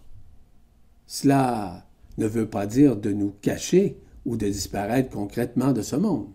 Cela 1.07 1.88
ne 2.19 2.27
veut 2.27 2.51
pas 2.51 2.66
dire 2.66 2.99
de 2.99 3.12
nous 3.12 3.31
cacher 3.40 3.97
ou 4.27 4.37
de 4.37 4.47
disparaître 4.47 5.09
concrètement 5.09 5.73
de 5.73 5.81
ce 5.81 5.97
monde, 5.97 6.29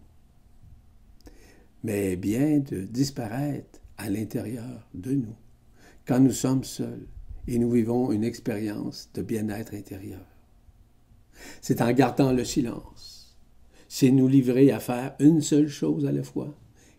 mais 1.83 2.15
bien 2.15 2.57
de 2.57 2.81
disparaître 2.81 3.81
à 3.99 4.09
l'intérieur 4.09 4.89
de 4.95 5.11
nous, 5.11 5.35
quand 6.07 6.19
nous 6.19 6.31
sommes 6.31 6.63
seuls 6.63 7.05
et 7.47 7.59
nous 7.59 7.69
vivons 7.69 8.11
une 8.11 8.23
expérience 8.23 9.11
de 9.13 9.21
bien-être 9.21 9.75
intérieur. 9.75 10.30
C'est 11.61 11.81
en 11.81 11.91
gardant 11.91 12.31
le 12.31 12.43
silence, 12.43 13.37
c'est 13.87 14.11
nous 14.11 14.27
livrer 14.27 14.71
à 14.71 14.79
faire 14.79 15.15
une 15.19 15.41
seule 15.41 15.67
chose 15.67 16.05
à 16.05 16.11
la 16.11 16.23
fois 16.23 16.55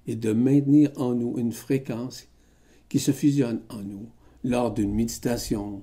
et 0.07 0.17
de 0.17 0.33
maintenir 0.33 0.91
en 0.97 1.15
nous 1.15 1.39
une 1.39 1.53
fréquence 1.53 2.29
qui 2.89 2.99
se 2.99 3.13
fusionne 3.13 3.63
en 3.69 3.83
nous 3.83 4.09
lors 4.45 4.73
d'une 4.73 4.95
méditation, 4.95 5.83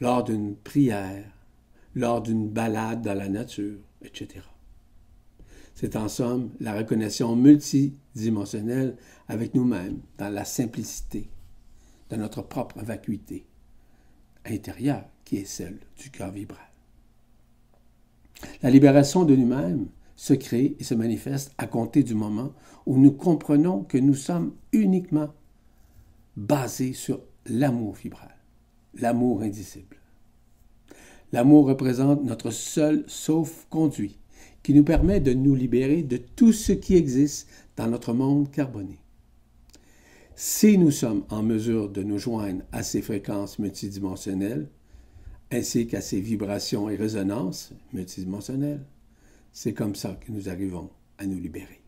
lors 0.00 0.24
d'une 0.24 0.56
prière, 0.56 1.24
lors 1.94 2.20
d'une 2.20 2.48
balade 2.48 3.02
dans 3.02 3.14
la 3.14 3.28
nature, 3.28 3.78
etc. 4.02 4.40
C'est 5.74 5.96
en 5.96 6.08
somme 6.08 6.50
la 6.60 6.76
reconnaissance 6.76 7.36
multidimensionnelle 7.36 8.96
avec 9.28 9.54
nous-mêmes 9.54 10.00
dans 10.18 10.28
la 10.28 10.44
simplicité 10.44 11.30
de 12.10 12.16
notre 12.16 12.42
propre 12.42 12.80
vacuité 12.82 13.46
intérieure 14.44 15.04
qui 15.24 15.38
est 15.38 15.44
celle 15.44 15.78
du 15.96 16.10
cœur 16.10 16.32
vibral. 16.32 16.69
La 18.62 18.70
libération 18.70 19.24
de 19.24 19.36
nous-mêmes 19.36 19.88
se 20.16 20.34
crée 20.34 20.76
et 20.78 20.84
se 20.84 20.94
manifeste 20.94 21.52
à 21.58 21.66
compter 21.66 22.02
du 22.02 22.14
moment 22.14 22.52
où 22.86 22.98
nous 22.98 23.12
comprenons 23.12 23.84
que 23.84 23.98
nous 23.98 24.14
sommes 24.14 24.52
uniquement 24.72 25.32
basés 26.36 26.92
sur 26.92 27.20
l'amour 27.46 27.94
vibral, 27.94 28.34
l'amour 28.94 29.42
indicible. 29.42 29.96
L'amour 31.32 31.66
représente 31.66 32.24
notre 32.24 32.50
seul 32.50 33.04
sauf-conduit 33.06 34.18
qui 34.62 34.74
nous 34.74 34.84
permet 34.84 35.20
de 35.20 35.32
nous 35.32 35.54
libérer 35.54 36.02
de 36.02 36.16
tout 36.16 36.52
ce 36.52 36.72
qui 36.72 36.96
existe 36.96 37.48
dans 37.76 37.86
notre 37.86 38.12
monde 38.12 38.50
carboné. 38.50 38.98
Si 40.34 40.76
nous 40.78 40.90
sommes 40.90 41.24
en 41.28 41.42
mesure 41.42 41.88
de 41.88 42.02
nous 42.02 42.18
joindre 42.18 42.62
à 42.72 42.82
ces 42.82 43.02
fréquences 43.02 43.58
multidimensionnelles, 43.58 44.68
ainsi 45.50 45.86
qu'à 45.86 46.00
ces 46.00 46.20
vibrations 46.20 46.88
et 46.88 46.96
résonances 46.96 47.72
multidimensionnelles, 47.92 48.84
c'est 49.52 49.74
comme 49.74 49.94
ça 49.94 50.14
que 50.14 50.30
nous 50.30 50.48
arrivons 50.48 50.90
à 51.18 51.26
nous 51.26 51.38
libérer. 51.38 51.80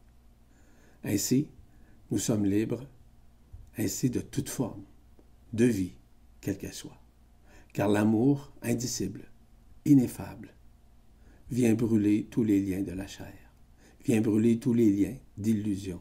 Ainsi, 1.04 1.48
nous 2.10 2.18
sommes 2.18 2.44
libres, 2.44 2.86
ainsi 3.78 4.10
de 4.10 4.20
toute 4.20 4.48
forme, 4.48 4.82
de 5.52 5.64
vie, 5.64 5.92
quelle 6.40 6.58
qu'elle 6.58 6.72
soit. 6.72 6.98
Car 7.72 7.88
l'amour 7.88 8.52
indicible, 8.62 9.24
ineffable, 9.84 10.52
vient 11.50 11.74
brûler 11.74 12.26
tous 12.30 12.44
les 12.44 12.60
liens 12.60 12.82
de 12.82 12.92
la 12.92 13.06
chair, 13.06 13.32
vient 14.04 14.20
brûler 14.20 14.58
tous 14.58 14.74
les 14.74 14.90
liens 14.90 15.16
d'illusion, 15.38 16.00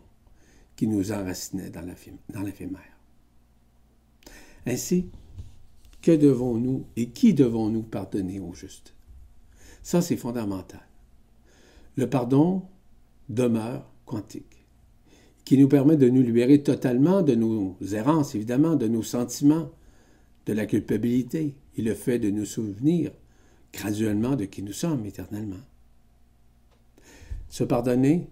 qui 0.75 0.87
nous 0.87 1.11
enracinait 1.11 1.69
dans 1.69 2.41
l'éphémère. 2.41 2.97
Ainsi, 4.65 5.09
que 6.01 6.11
devons-nous 6.11 6.85
et 6.95 7.09
qui 7.09 7.33
devons-nous 7.33 7.83
pardonner 7.83 8.39
au 8.39 8.53
juste? 8.53 8.93
Ça, 9.83 10.01
c'est 10.01 10.17
fondamental. 10.17 10.81
Le 11.95 12.09
pardon 12.09 12.63
demeure 13.29 13.85
quantique, 14.05 14.65
qui 15.45 15.57
nous 15.57 15.67
permet 15.67 15.97
de 15.97 16.09
nous 16.09 16.21
libérer 16.21 16.63
totalement 16.63 17.21
de 17.21 17.35
nos 17.35 17.77
errances, 17.91 18.35
évidemment, 18.35 18.75
de 18.75 18.87
nos 18.87 19.03
sentiments, 19.03 19.71
de 20.45 20.53
la 20.53 20.65
culpabilité 20.65 21.55
et 21.77 21.81
le 21.81 21.93
fait 21.93 22.19
de 22.19 22.29
nous 22.29 22.45
souvenir 22.45 23.11
graduellement 23.73 24.35
de 24.35 24.45
qui 24.45 24.63
nous 24.63 24.73
sommes 24.73 25.05
éternellement. 25.05 25.63
Se 27.49 27.63
pardonner, 27.63 28.27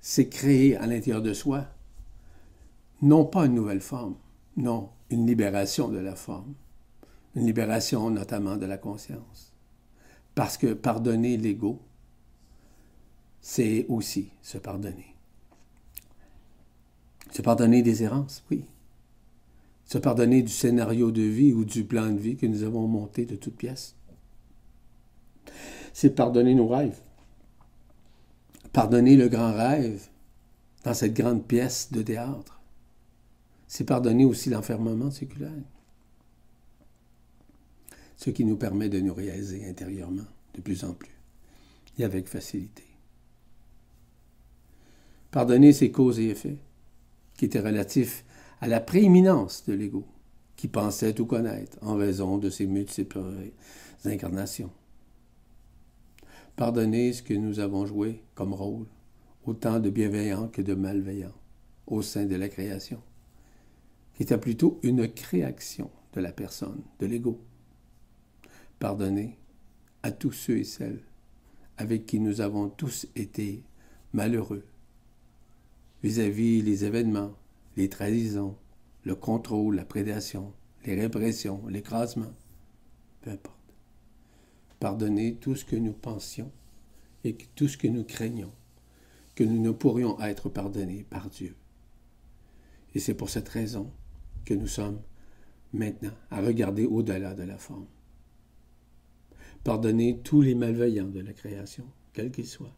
c'est 0.00 0.28
créer 0.28 0.76
à 0.76 0.86
l'intérieur 0.86 1.22
de 1.22 1.32
soi, 1.32 1.66
non 3.02 3.24
pas 3.24 3.46
une 3.46 3.54
nouvelle 3.54 3.80
forme, 3.80 4.16
non, 4.56 4.90
une 5.10 5.26
libération 5.26 5.88
de 5.88 5.98
la 5.98 6.14
forme, 6.14 6.54
une 7.34 7.46
libération 7.46 8.10
notamment 8.10 8.56
de 8.56 8.66
la 8.66 8.78
conscience. 8.78 9.52
Parce 10.34 10.56
que 10.56 10.72
pardonner 10.72 11.36
l'ego, 11.36 11.80
c'est 13.40 13.86
aussi 13.88 14.30
se 14.42 14.58
pardonner. 14.58 15.14
Se 17.30 17.42
pardonner 17.42 17.82
des 17.82 18.02
errances, 18.02 18.44
oui. 18.50 18.64
Se 19.84 19.98
pardonner 19.98 20.42
du 20.42 20.52
scénario 20.52 21.10
de 21.10 21.22
vie 21.22 21.52
ou 21.52 21.64
du 21.64 21.84
plan 21.84 22.10
de 22.10 22.18
vie 22.18 22.36
que 22.36 22.46
nous 22.46 22.62
avons 22.62 22.86
monté 22.86 23.26
de 23.26 23.36
toutes 23.36 23.56
pièces. 23.56 23.94
C'est 25.92 26.14
pardonner 26.14 26.54
nos 26.54 26.68
rêves. 26.68 27.00
Pardonner 28.72 29.16
le 29.16 29.28
grand 29.28 29.52
rêve 29.52 30.08
dans 30.84 30.94
cette 30.94 31.14
grande 31.14 31.44
pièce 31.44 31.92
de 31.92 32.02
théâtre. 32.02 32.60
C'est 33.68 33.84
pardonner 33.84 34.24
aussi 34.24 34.50
l'enfermement 34.50 35.10
séculaire 35.10 35.52
ce 38.24 38.30
qui 38.30 38.46
nous 38.46 38.56
permet 38.56 38.88
de 38.88 39.00
nous 39.00 39.12
réaliser 39.12 39.68
intérieurement 39.68 40.24
de 40.54 40.62
plus 40.62 40.82
en 40.84 40.94
plus 40.94 41.14
et 41.98 42.04
avec 42.04 42.26
facilité. 42.26 42.84
Pardonner 45.30 45.74
ses 45.74 45.90
causes 45.90 46.18
et 46.18 46.30
effets, 46.30 46.56
qui 47.36 47.44
étaient 47.44 47.60
relatifs 47.60 48.24
à 48.62 48.66
la 48.66 48.80
prééminence 48.80 49.66
de 49.66 49.74
l'ego, 49.74 50.06
qui 50.56 50.68
pensait 50.68 51.12
tout 51.12 51.26
connaître 51.26 51.76
en 51.82 51.96
raison 51.96 52.38
de 52.38 52.48
ses 52.48 52.66
multiples 52.66 53.52
incarnations. 54.06 54.72
Pardonner 56.56 57.12
ce 57.12 57.22
que 57.22 57.34
nous 57.34 57.60
avons 57.60 57.84
joué 57.84 58.22
comme 58.34 58.54
rôle, 58.54 58.86
autant 59.44 59.80
de 59.80 59.90
bienveillant 59.90 60.48
que 60.48 60.62
de 60.62 60.72
malveillant, 60.72 61.34
au 61.86 62.00
sein 62.00 62.24
de 62.24 62.36
la 62.36 62.48
création, 62.48 63.02
qui 64.14 64.22
était 64.22 64.38
plutôt 64.38 64.80
une 64.82 65.12
création 65.12 65.90
de 66.14 66.22
la 66.22 66.32
personne, 66.32 66.80
de 67.00 67.04
l'ego, 67.04 67.38
pardonner 68.78 69.38
à 70.02 70.10
tous 70.10 70.32
ceux 70.32 70.58
et 70.58 70.64
celles 70.64 71.02
avec 71.76 72.06
qui 72.06 72.20
nous 72.20 72.40
avons 72.40 72.68
tous 72.68 73.06
été 73.16 73.62
malheureux 74.12 74.64
vis-à-vis 76.02 76.62
les 76.62 76.84
événements, 76.84 77.34
les 77.76 77.88
trahisons, 77.88 78.56
le 79.04 79.14
contrôle, 79.14 79.76
la 79.76 79.84
prédation, 79.84 80.52
les 80.84 80.94
répressions, 81.00 81.66
l'écrasement, 81.66 82.32
peu 83.22 83.30
importe. 83.30 83.56
Pardonner 84.80 85.36
tout 85.36 85.56
ce 85.56 85.64
que 85.64 85.76
nous 85.76 85.92
pensions 85.94 86.52
et 87.24 87.34
tout 87.54 87.68
ce 87.68 87.78
que 87.78 87.88
nous 87.88 88.04
craignons, 88.04 88.52
que 89.34 89.44
nous 89.44 89.60
ne 89.60 89.70
pourrions 89.70 90.20
être 90.20 90.50
pardonnés 90.50 91.06
par 91.08 91.30
Dieu. 91.30 91.56
Et 92.94 93.00
c'est 93.00 93.14
pour 93.14 93.30
cette 93.30 93.48
raison 93.48 93.90
que 94.44 94.54
nous 94.54 94.68
sommes 94.68 95.00
maintenant 95.72 96.12
à 96.30 96.40
regarder 96.40 96.84
au-delà 96.84 97.34
de 97.34 97.42
la 97.42 97.56
forme 97.56 97.86
pardonner 99.64 100.20
tous 100.22 100.42
les 100.42 100.54
malveillants 100.54 101.08
de 101.08 101.20
la 101.20 101.32
création, 101.32 101.84
quels 102.12 102.30
qu'ils 102.30 102.46
soient, 102.46 102.76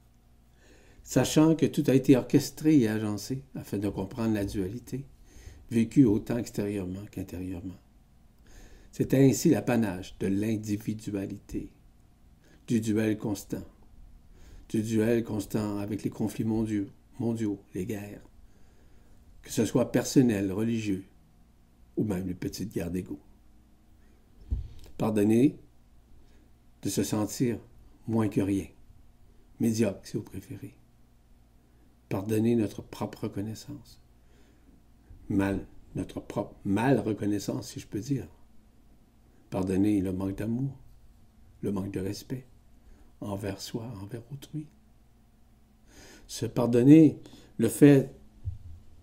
sachant 1.03 1.57
que 1.57 1.67
tout 1.67 1.85
a 1.89 1.95
été 1.95 2.17
orchestré 2.17 2.79
et 2.79 2.89
agencé 2.89 3.43
afin 3.57 3.79
de 3.79 3.89
comprendre 3.89 4.35
la 4.35 4.45
dualité, 4.45 5.05
vécue 5.71 6.05
autant 6.05 6.39
extérieurement 6.39 7.05
qu'intérieurement. 7.11 7.75
C'était 8.93 9.19
ainsi 9.19 9.51
l'apanage 9.51 10.17
de 10.21 10.29
l'individualité, 10.29 11.71
du 12.69 12.81
duel 12.81 13.19
constant, 13.19 13.65
du 14.69 14.81
duel 14.81 15.25
constant 15.25 15.79
avec 15.79 16.05
les 16.05 16.11
conflits 16.11 16.45
mondiaux, 16.45 16.87
mondiaux, 17.19 17.59
les 17.75 17.85
guerres, 17.85 18.23
que 19.43 19.51
ce 19.51 19.65
soit 19.65 19.93
personnel, 19.93 20.53
religieux, 20.53 21.05
ou 21.97 22.05
même 22.05 22.27
les 22.27 22.35
petites 22.35 22.73
guerres 22.73 22.91
d'ego. 22.91 23.19
Pardonner, 24.99 25.57
de 26.83 26.89
se 26.89 27.03
sentir 27.03 27.59
moins 28.07 28.29
que 28.29 28.41
rien, 28.41 28.67
médiocre 29.61 30.01
si 30.05 30.17
vous 30.17 30.23
préférez. 30.23 30.77
Pardonner 32.09 32.55
notre 32.55 32.83
propre 32.83 33.25
reconnaissance. 33.25 34.01
Mal, 35.29 35.67
notre 35.97 36.21
propre 36.21 36.55
mal 36.65 37.01
reconnaissance, 37.01 37.69
si 37.69 37.81
je 37.81 37.87
peux 37.87 38.01
dire. 38.01 38.29
Pardonner 39.51 40.01
le 40.01 40.13
manque 40.13 40.37
d'amour, 40.37 40.79
le 41.63 41.73
manque 41.73 41.91
de 41.91 42.01
respect 42.01 42.47
envers 43.21 43.61
soi, 43.61 43.91
envers 44.03 44.23
autrui. 44.33 44.67
Se 46.27 46.47
pardonner 46.47 47.19
le 47.59 47.69
fait 47.69 48.15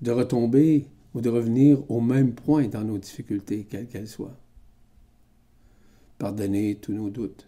de 0.01 0.11
retomber 0.11 0.87
ou 1.13 1.21
de 1.21 1.29
revenir 1.29 1.89
au 1.89 2.01
même 2.01 2.33
point 2.33 2.67
dans 2.67 2.83
nos 2.83 2.97
difficultés, 2.97 3.65
quelles 3.65 3.87
qu'elles 3.87 4.07
soient. 4.07 4.37
Pardonner 6.17 6.75
tous 6.75 6.93
nos 6.93 7.09
doutes, 7.09 7.47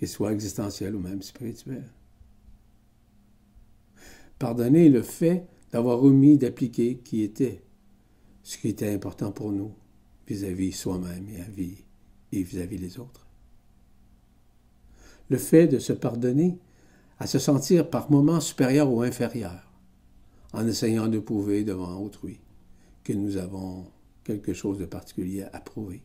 qu'il 0.00 0.08
soit 0.08 0.32
existentiel 0.32 0.96
ou 0.96 0.98
même 0.98 1.20
spirituel. 1.20 1.84
Pardonner 4.38 4.88
le 4.88 5.02
fait 5.02 5.46
d'avoir 5.72 6.02
omis 6.02 6.38
d'appliquer 6.38 6.96
qui 6.96 7.20
était 7.20 7.62
ce 8.42 8.56
qui 8.56 8.68
était 8.68 8.94
important 8.94 9.30
pour 9.30 9.52
nous 9.52 9.74
vis-à-vis 10.26 10.72
soi-même 10.72 11.26
et 12.32 12.42
vis-à-vis 12.42 12.78
les 12.78 12.98
autres. 12.98 13.26
Le 15.28 15.36
fait 15.36 15.66
de 15.68 15.78
se 15.78 15.92
pardonner 15.92 16.56
à 17.18 17.26
se 17.26 17.38
sentir 17.38 17.90
par 17.90 18.10
moments 18.10 18.40
supérieur 18.40 18.90
ou 18.90 19.02
inférieur 19.02 19.70
en 20.54 20.66
essayant 20.66 21.08
de 21.08 21.18
prouver 21.18 21.62
devant 21.62 22.00
autrui 22.00 22.40
que 23.04 23.12
nous 23.12 23.36
avons 23.36 23.84
quelque 24.24 24.54
chose 24.54 24.78
de 24.78 24.86
particulier 24.86 25.42
à 25.52 25.60
prouver. 25.60 26.02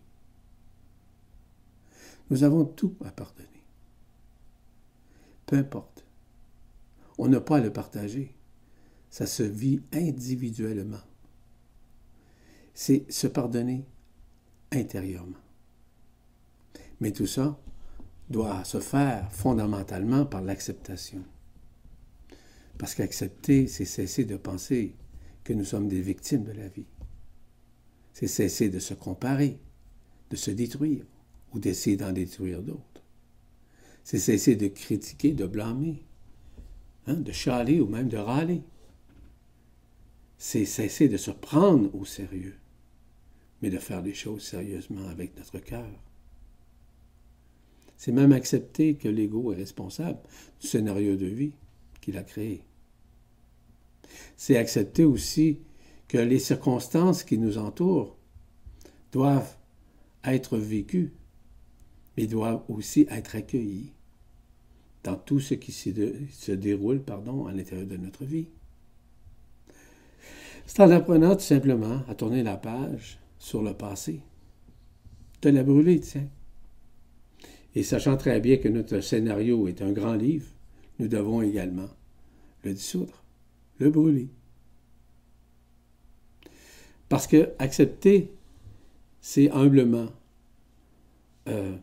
Nous 2.29 2.43
avons 2.43 2.65
tout 2.65 2.93
à 3.05 3.11
pardonner. 3.11 3.54
Peu 5.45 5.57
importe. 5.57 6.05
On 7.17 7.27
n'a 7.27 7.39
pas 7.39 7.57
à 7.57 7.61
le 7.61 7.71
partager. 7.71 8.35
Ça 9.09 9.25
se 9.25 9.43
vit 9.43 9.81
individuellement. 9.93 11.01
C'est 12.73 13.09
se 13.11 13.27
pardonner 13.27 13.85
intérieurement. 14.71 15.37
Mais 16.99 17.11
tout 17.11 17.27
ça 17.27 17.59
doit 18.29 18.63
se 18.65 18.79
faire 18.79 19.31
fondamentalement 19.31 20.25
par 20.25 20.41
l'acceptation. 20.41 21.23
Parce 22.77 22.95
qu'accepter, 22.95 23.67
c'est 23.67 23.85
cesser 23.85 24.25
de 24.25 24.35
penser 24.35 24.95
que 25.43 25.53
nous 25.53 25.63
sommes 25.63 25.87
des 25.87 26.01
victimes 26.01 26.43
de 26.43 26.51
la 26.51 26.67
vie. 26.67 26.87
C'est 28.13 28.27
cesser 28.27 28.69
de 28.69 28.79
se 28.79 28.93
comparer, 28.93 29.59
de 30.29 30.35
se 30.35 30.51
détruire 30.51 31.05
ou 31.53 31.59
d'essayer 31.59 31.95
d'en 31.95 32.11
détruire 32.11 32.61
d'autres 32.61 32.94
c'est 34.05 34.19
cesser 34.19 34.55
de 34.55 34.67
critiquer, 34.67 35.31
de 35.33 35.47
blâmer, 35.47 36.05
hein, 37.07 37.15
de 37.15 37.31
chialer 37.31 37.81
ou 37.81 37.87
même 37.87 38.07
de 38.07 38.17
râler. 38.17 38.61
C'est 40.37 40.65
cesser 40.65 41.09
de 41.09 41.17
se 41.17 41.31
prendre 41.31 41.93
au 41.95 42.05
sérieux, 42.05 42.55
mais 43.63 43.71
de 43.71 43.79
faire 43.79 44.03
des 44.03 44.13
choses 44.13 44.43
sérieusement 44.43 45.07
avec 45.07 45.35
notre 45.35 45.57
cœur. 45.57 45.89
C'est 47.97 48.11
même 48.11 48.31
accepter 48.31 48.93
que 48.93 49.07
l'ego 49.07 49.51
est 49.51 49.55
responsable 49.55 50.19
du 50.61 50.67
scénario 50.67 51.15
de 51.15 51.25
vie 51.25 51.53
qu'il 51.99 52.17
a 52.19 52.23
créé. 52.23 52.61
C'est 54.37 54.57
accepter 54.57 55.03
aussi 55.03 55.61
que 56.07 56.19
les 56.19 56.39
circonstances 56.39 57.23
qui 57.23 57.39
nous 57.39 57.57
entourent 57.57 58.15
doivent 59.11 59.57
être 60.23 60.59
vécues, 60.59 61.11
mais 62.15 62.27
doivent 62.27 62.63
aussi 62.69 63.07
être 63.09 63.35
accueillies 63.35 63.94
dans 65.05 65.15
tout 65.15 65.39
ce 65.39 65.53
qui 65.53 65.71
se 65.71 66.51
déroule 66.51 66.99
pardon, 66.99 67.45
à 67.45 67.53
l'intérieur 67.53 67.87
de 67.87 67.95
notre 67.95 68.25
vie. 68.25 68.47
C'est 70.65 70.81
en 70.81 70.89
apprenant 70.89 71.35
tout 71.35 71.43
simplement 71.43 72.01
à 72.09 72.15
tourner 72.15 72.41
la 72.41 72.57
page 72.57 73.19
sur 73.37 73.61
le 73.61 73.75
passé, 73.75 74.19
de 75.43 75.49
la 75.51 75.63
brûler, 75.63 75.99
tiens. 75.99 76.27
Et 77.75 77.83
sachant 77.83 78.17
très 78.17 78.39
bien 78.39 78.57
que 78.57 78.67
notre 78.67 78.99
scénario 78.99 79.67
est 79.67 79.83
un 79.83 79.91
grand 79.91 80.15
livre, 80.15 80.47
nous 80.97 81.07
devons 81.07 81.43
également 81.43 81.89
le 82.63 82.73
dissoudre, 82.73 83.23
le 83.77 83.91
brûler. 83.91 84.29
Parce 87.09 87.27
que 87.27 87.51
accepter 87.59 88.31
c'est 89.21 89.51
humblement 89.51 90.07
euh, 91.47 91.75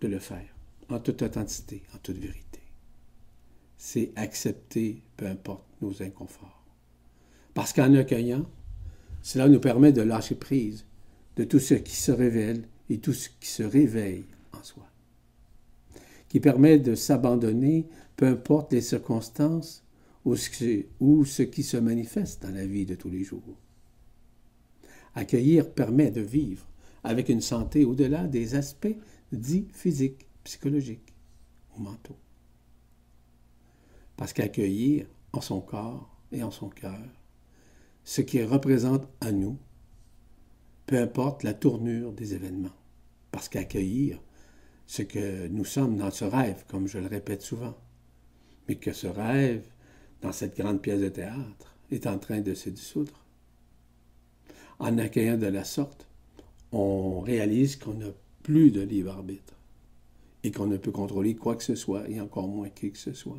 de 0.00 0.08
le 0.08 0.18
faire, 0.20 0.46
en 0.88 1.00
toute 1.00 1.22
authenticité, 1.22 1.82
en 1.92 1.98
toute 1.98 2.18
vérité. 2.18 2.47
C'est 3.78 4.12
accepter, 4.16 5.02
peu 5.16 5.26
importe 5.26 5.64
nos 5.80 6.02
inconforts. 6.02 6.64
Parce 7.54 7.72
qu'en 7.72 7.94
accueillant, 7.94 8.44
cela 9.22 9.48
nous 9.48 9.60
permet 9.60 9.92
de 9.92 10.02
lâcher 10.02 10.34
prise 10.34 10.84
de 11.36 11.44
tout 11.44 11.60
ce 11.60 11.74
qui 11.74 11.94
se 11.94 12.12
révèle 12.12 12.64
et 12.90 12.98
tout 12.98 13.12
ce 13.12 13.28
qui 13.40 13.48
se 13.48 13.62
réveille 13.62 14.24
en 14.52 14.62
soi, 14.62 14.86
qui 16.28 16.40
permet 16.40 16.78
de 16.78 16.94
s'abandonner, 16.94 17.86
peu 18.16 18.26
importe 18.26 18.72
les 18.72 18.80
circonstances 18.80 19.84
ou 20.24 20.34
ce 20.36 21.42
qui 21.42 21.62
se 21.62 21.76
manifeste 21.76 22.42
dans 22.42 22.54
la 22.54 22.66
vie 22.66 22.84
de 22.84 22.96
tous 22.96 23.08
les 23.08 23.24
jours. 23.24 23.56
Accueillir 25.14 25.70
permet 25.70 26.10
de 26.10 26.20
vivre 26.20 26.66
avec 27.04 27.28
une 27.28 27.40
santé 27.40 27.84
au-delà 27.84 28.26
des 28.26 28.54
aspects 28.54 28.96
dits 29.32 29.68
physiques, 29.72 30.26
psychologiques 30.44 31.14
ou 31.76 31.80
mentaux. 31.80 32.18
Parce 34.18 34.32
qu'accueillir 34.32 35.06
en 35.32 35.40
son 35.40 35.60
corps 35.60 36.14
et 36.32 36.42
en 36.42 36.50
son 36.50 36.68
cœur 36.68 36.98
ce 38.02 38.20
qui 38.20 38.42
représente 38.42 39.06
à 39.20 39.32
nous, 39.32 39.58
peu 40.86 40.98
importe 40.98 41.42
la 41.42 41.54
tournure 41.54 42.12
des 42.12 42.34
événements. 42.34 42.74
Parce 43.30 43.48
qu'accueillir 43.48 44.18
ce 44.86 45.02
que 45.02 45.46
nous 45.48 45.64
sommes 45.64 45.98
dans 45.98 46.10
ce 46.10 46.24
rêve, 46.24 46.64
comme 46.66 46.88
je 46.88 46.98
le 46.98 47.06
répète 47.06 47.42
souvent, 47.42 47.76
mais 48.66 48.76
que 48.76 48.92
ce 48.92 49.06
rêve, 49.06 49.68
dans 50.22 50.32
cette 50.32 50.56
grande 50.56 50.80
pièce 50.80 51.00
de 51.00 51.10
théâtre, 51.10 51.76
est 51.90 52.06
en 52.06 52.18
train 52.18 52.40
de 52.40 52.54
se 52.54 52.70
dissoudre. 52.70 53.24
En 54.78 54.98
accueillant 54.98 55.38
de 55.38 55.46
la 55.46 55.64
sorte, 55.64 56.08
on 56.72 57.20
réalise 57.20 57.76
qu'on 57.76 57.94
n'a 57.94 58.10
plus 58.42 58.70
de 58.70 58.80
libre 58.80 59.12
arbitre 59.12 59.54
et 60.42 60.50
qu'on 60.50 60.66
ne 60.66 60.76
peut 60.76 60.92
contrôler 60.92 61.36
quoi 61.36 61.54
que 61.54 61.62
ce 61.62 61.74
soit, 61.74 62.08
et 62.08 62.20
encore 62.20 62.48
moins 62.48 62.70
qui 62.70 62.90
que 62.90 62.98
ce 62.98 63.12
soit. 63.12 63.38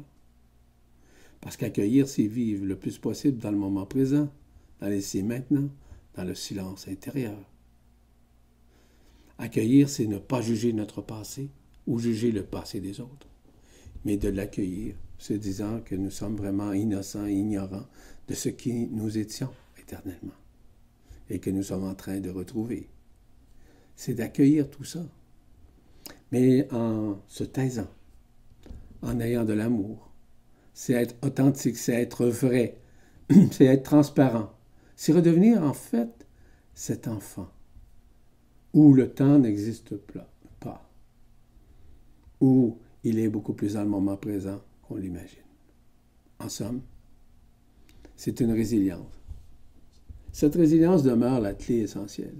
Parce 1.41 1.57
qu'accueillir, 1.57 2.07
c'est 2.07 2.27
vivre 2.27 2.65
le 2.65 2.75
plus 2.75 2.97
possible 2.97 3.37
dans 3.39 3.51
le 3.51 3.57
moment 3.57 3.85
présent, 3.85 4.29
dans 4.81 4.87
les 4.87 5.23
maintenant, 5.23 5.69
dans 6.15 6.23
le 6.23 6.35
silence 6.35 6.87
intérieur. 6.87 7.37
Accueillir, 9.37 9.89
c'est 9.89 10.07
ne 10.07 10.17
pas 10.17 10.41
juger 10.41 10.73
notre 10.73 11.01
passé 11.01 11.49
ou 11.87 11.99
juger 11.99 12.31
le 12.31 12.43
passé 12.43 12.81
des 12.81 12.99
autres, 12.99 13.27
mais 14.03 14.17
de 14.17 14.29
l'accueillir, 14.29 14.95
se 15.17 15.33
disant 15.33 15.81
que 15.81 15.95
nous 15.95 16.11
sommes 16.11 16.35
vraiment 16.35 16.73
innocents 16.73 17.25
et 17.25 17.33
ignorants 17.33 17.87
de 18.27 18.33
ce 18.33 18.49
qui 18.49 18.87
nous 18.87 19.17
étions 19.17 19.51
éternellement 19.77 20.35
et 21.29 21.39
que 21.39 21.49
nous 21.49 21.63
sommes 21.63 21.85
en 21.85 21.95
train 21.95 22.19
de 22.19 22.29
retrouver 22.29 22.89
c'est 23.99 24.13
d'accueillir 24.13 24.69
tout 24.69 24.85
ça, 24.85 25.05
mais 26.31 26.71
en 26.71 27.19
se 27.27 27.43
taisant, 27.43 27.89
en 29.01 29.19
ayant 29.19 29.43
de 29.43 29.51
l'amour. 29.51 30.08
C'est 30.81 30.93
être 30.93 31.15
authentique, 31.27 31.75
c'est 31.75 32.01
être 32.01 32.25
vrai, 32.25 32.77
c'est 33.51 33.65
être 33.65 33.83
transparent. 33.83 34.53
C'est 34.95 35.11
redevenir 35.11 35.61
en 35.61 35.73
fait 35.73 36.25
cet 36.73 37.09
enfant 37.09 37.49
où 38.73 38.93
le 38.93 39.11
temps 39.11 39.39
n'existe 39.39 39.97
pas, 40.61 40.89
où 42.39 42.77
il 43.03 43.19
est 43.19 43.27
beaucoup 43.27 43.51
plus 43.51 43.73
dans 43.73 43.83
le 43.83 43.89
moment 43.89 44.15
présent 44.15 44.61
qu'on 44.83 44.95
l'imagine. 44.95 45.43
En 46.39 46.47
somme, 46.47 46.79
c'est 48.15 48.39
une 48.39 48.53
résilience. 48.53 49.19
Cette 50.31 50.55
résilience 50.55 51.03
demeure 51.03 51.41
la 51.41 51.55
clé 51.55 51.79
essentielle 51.79 52.37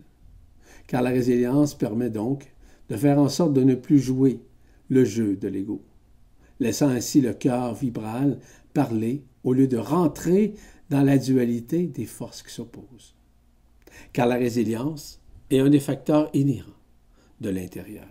car 0.88 1.02
la 1.02 1.10
résilience 1.10 1.78
permet 1.78 2.10
donc 2.10 2.54
de 2.88 2.96
faire 2.96 3.20
en 3.20 3.28
sorte 3.28 3.52
de 3.52 3.64
ne 3.64 3.76
plus 3.76 4.00
jouer 4.00 4.40
le 4.88 5.04
jeu 5.04 5.36
de 5.36 5.50
l'ego, 5.50 5.82
laissant 6.60 6.90
ainsi 6.90 7.22
le 7.22 7.34
cœur 7.34 7.74
vibral 7.74 8.40
parler 8.74 9.24
au 9.44 9.54
lieu 9.54 9.68
de 9.68 9.78
rentrer 9.78 10.54
dans 10.90 11.02
la 11.02 11.18
dualité 11.18 11.88
des 11.88 12.06
forces 12.06 12.44
qui 12.44 12.54
s'opposent. 12.54 13.16
Car 14.14 14.28
la 14.28 14.36
résilience 14.36 15.22
est 15.50 15.60
un 15.60 15.70
des 15.70 15.80
facteurs 15.80 16.30
inhérents 16.34 16.70
de 17.42 17.50
l'intérieur, 17.50 18.08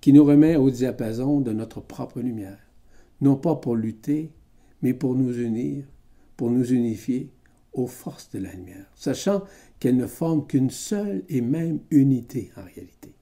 qui 0.00 0.12
nous 0.12 0.24
remet 0.24 0.56
au 0.56 0.70
diapason 0.70 1.40
de 1.40 1.52
notre 1.52 1.80
propre 1.80 2.20
lumière, 2.20 2.58
non 3.20 3.36
pas 3.36 3.56
pour 3.56 3.74
lutter, 3.74 4.30
mais 4.82 4.94
pour 4.94 5.14
nous 5.14 5.40
unir, 5.40 5.84
pour 6.36 6.50
nous 6.50 6.72
unifier 6.72 7.30
aux 7.72 7.86
forces 7.86 8.30
de 8.30 8.38
la 8.38 8.52
lumière, 8.52 8.86
sachant 8.94 9.42
qu'elles 9.80 9.96
ne 9.96 10.06
forment 10.06 10.46
qu'une 10.46 10.70
seule 10.70 11.24
et 11.28 11.40
même 11.40 11.80
unité 11.90 12.50
en 12.56 12.62
réalité. 12.62 13.14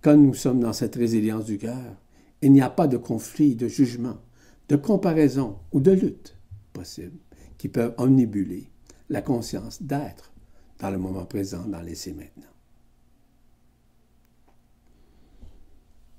Quand 0.00 0.16
nous 0.16 0.34
sommes 0.34 0.60
dans 0.60 0.72
cette 0.72 0.94
résilience 0.94 1.44
du 1.44 1.58
cœur, 1.58 1.96
il 2.42 2.52
n'y 2.52 2.60
a 2.60 2.70
pas 2.70 2.86
de 2.86 2.96
conflit, 2.96 3.56
de 3.56 3.68
jugement, 3.68 4.18
de 4.68 4.76
comparaison 4.76 5.58
ou 5.72 5.80
de 5.80 5.90
lutte 5.90 6.36
possible 6.72 7.18
qui 7.56 7.68
peuvent 7.68 7.94
omnibuler 7.98 8.70
la 9.08 9.22
conscience 9.22 9.82
d'être 9.82 10.32
dans 10.78 10.90
le 10.90 10.98
moment 10.98 11.24
présent, 11.24 11.66
dans 11.66 11.80
l'essai 11.80 12.12
maintenant. 12.12 12.44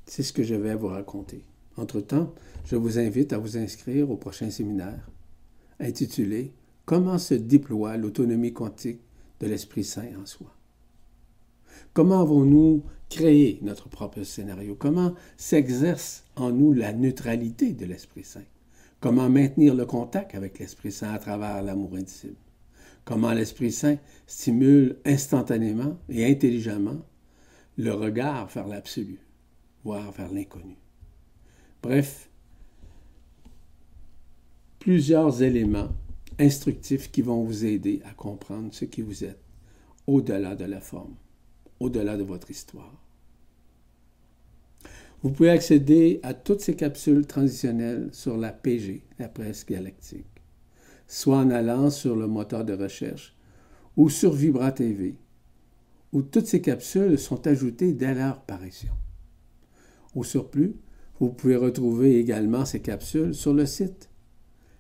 C'est 0.05 0.24
ce 0.24 0.34
que 0.34 0.43
je 0.43 0.55
vais 0.55 0.76
vous 0.76 0.88
raconter. 0.88 1.45
Entre-temps, 1.78 2.34
je 2.65 2.76
vous 2.76 2.99
invite 2.99 3.32
à 3.32 3.38
vous 3.38 3.57
inscrire 3.57 4.09
au 4.09 4.17
prochain 4.17 4.49
séminaire 4.49 5.09
intitulé 5.80 6.53
Comment 6.89 7.20
se 7.20 7.36
déploie 7.36 7.97
l'autonomie 7.97 8.51
quantique 8.51 9.01
de 9.39 9.45
l'Esprit 9.45 9.84
Saint 9.84 10.09
en 10.20 10.26
soi? 10.26 10.59
Comment 11.93 12.21
avons-nous 12.21 12.84
créé 13.09 13.59
notre 13.61 13.89
propre 13.89 14.23
scénario? 14.23 14.75
Comment 14.75 15.13
s'exerce 15.38 16.23
en 16.36 16.51
nous 16.51 16.73
la 16.73 16.93
neutralité 16.93 17.73
de 17.73 17.86
l'Esprit 17.86 18.23
Saint? 18.23 18.45
Comment 18.99 19.30
maintenir 19.30 19.75
le 19.75 19.86
contact 19.86 20.36
avec 20.36 20.59
l'Esprit 20.59 20.91
Saint 20.91 21.13
à 21.13 21.19
travers 21.19 21.61
l'amour 21.61 21.95
indicible? 21.95 22.36
Comment 23.05 23.32
l'Esprit 23.32 23.71
Saint 23.71 23.97
stimule 24.27 24.97
instantanément 25.05 25.97
et 26.09 26.30
intelligemment 26.30 27.01
le 27.77 27.93
regard 27.93 28.47
vers 28.47 28.67
l'absolu, 28.67 29.19
voire 29.84 30.11
vers 30.11 30.32
l'inconnu? 30.32 30.75
Bref, 31.82 32.30
plusieurs 34.80 35.41
éléments 35.41 35.89
instructifs 36.39 37.11
qui 37.11 37.21
vont 37.21 37.43
vous 37.43 37.65
aider 37.65 38.01
à 38.05 38.13
comprendre 38.13 38.73
ce 38.73 38.86
qui 38.86 39.01
vous 39.01 39.23
êtes 39.23 39.41
au-delà 40.07 40.55
de 40.55 40.65
la 40.65 40.82
forme, 40.82 41.15
au-delà 41.80 42.17
de 42.17 42.23
votre 42.23 42.51
histoire. 42.51 42.93
Vous 45.21 45.32
pouvez 45.32 45.49
accéder 45.49 46.19
à 46.23 46.34
toutes 46.34 46.61
ces 46.61 46.75
capsules 46.75 47.27
transitionnelles 47.27 48.09
sur 48.13 48.38
la 48.38 48.53
PG, 48.53 49.03
la 49.19 49.27
presse 49.27 49.65
galactique, 49.65 50.41
soit 51.07 51.39
en 51.39 51.49
allant 51.49 51.89
sur 51.89 52.15
le 52.15 52.27
moteur 52.27 52.63
de 52.63 52.73
recherche 52.73 53.36
ou 53.97 54.09
sur 54.09 54.32
Vibra 54.32 54.71
TV, 54.71 55.17
où 56.13 56.21
toutes 56.21 56.47
ces 56.47 56.61
capsules 56.61 57.19
sont 57.19 57.47
ajoutées 57.47 57.93
dès 57.93 58.13
leur 58.13 58.41
parution. 58.43 58.93
Au 60.15 60.23
surplus, 60.23 60.75
vous 61.19 61.30
pouvez 61.30 61.57
retrouver 61.57 62.17
également 62.17 62.63
ces 62.63 62.82
capsules 62.82 63.36
sur 63.36 63.53
le 63.53 63.65
site. 63.65 64.09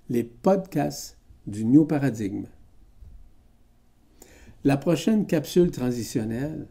Les 0.09 0.23
podcasts 0.23 1.17
du 1.45 1.65
New 1.65 1.85
Paradigme. 1.85 2.45
La 4.63 4.77
prochaine 4.77 5.27
capsule 5.27 5.71
transitionnelle 5.71 6.67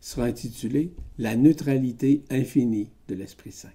sera 0.00 0.24
intitulée 0.24 0.92
La 1.18 1.36
neutralité 1.36 2.24
infinie 2.30 2.90
de 3.08 3.14
l'Esprit 3.14 3.52
Saint. 3.52 3.68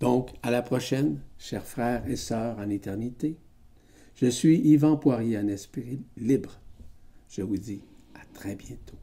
Donc, 0.00 0.30
à 0.42 0.50
la 0.50 0.62
prochaine, 0.62 1.20
chers 1.38 1.66
frères 1.66 2.08
et 2.08 2.16
sœurs 2.16 2.58
en 2.58 2.70
éternité. 2.70 3.36
Je 4.16 4.26
suis 4.26 4.58
Yvan 4.58 4.96
Poirier 4.96 5.38
en 5.38 5.46
esprit 5.46 6.00
libre. 6.16 6.58
Je 7.28 7.42
vous 7.42 7.58
dis 7.58 7.82
à 8.14 8.24
très 8.34 8.54
bientôt. 8.54 8.96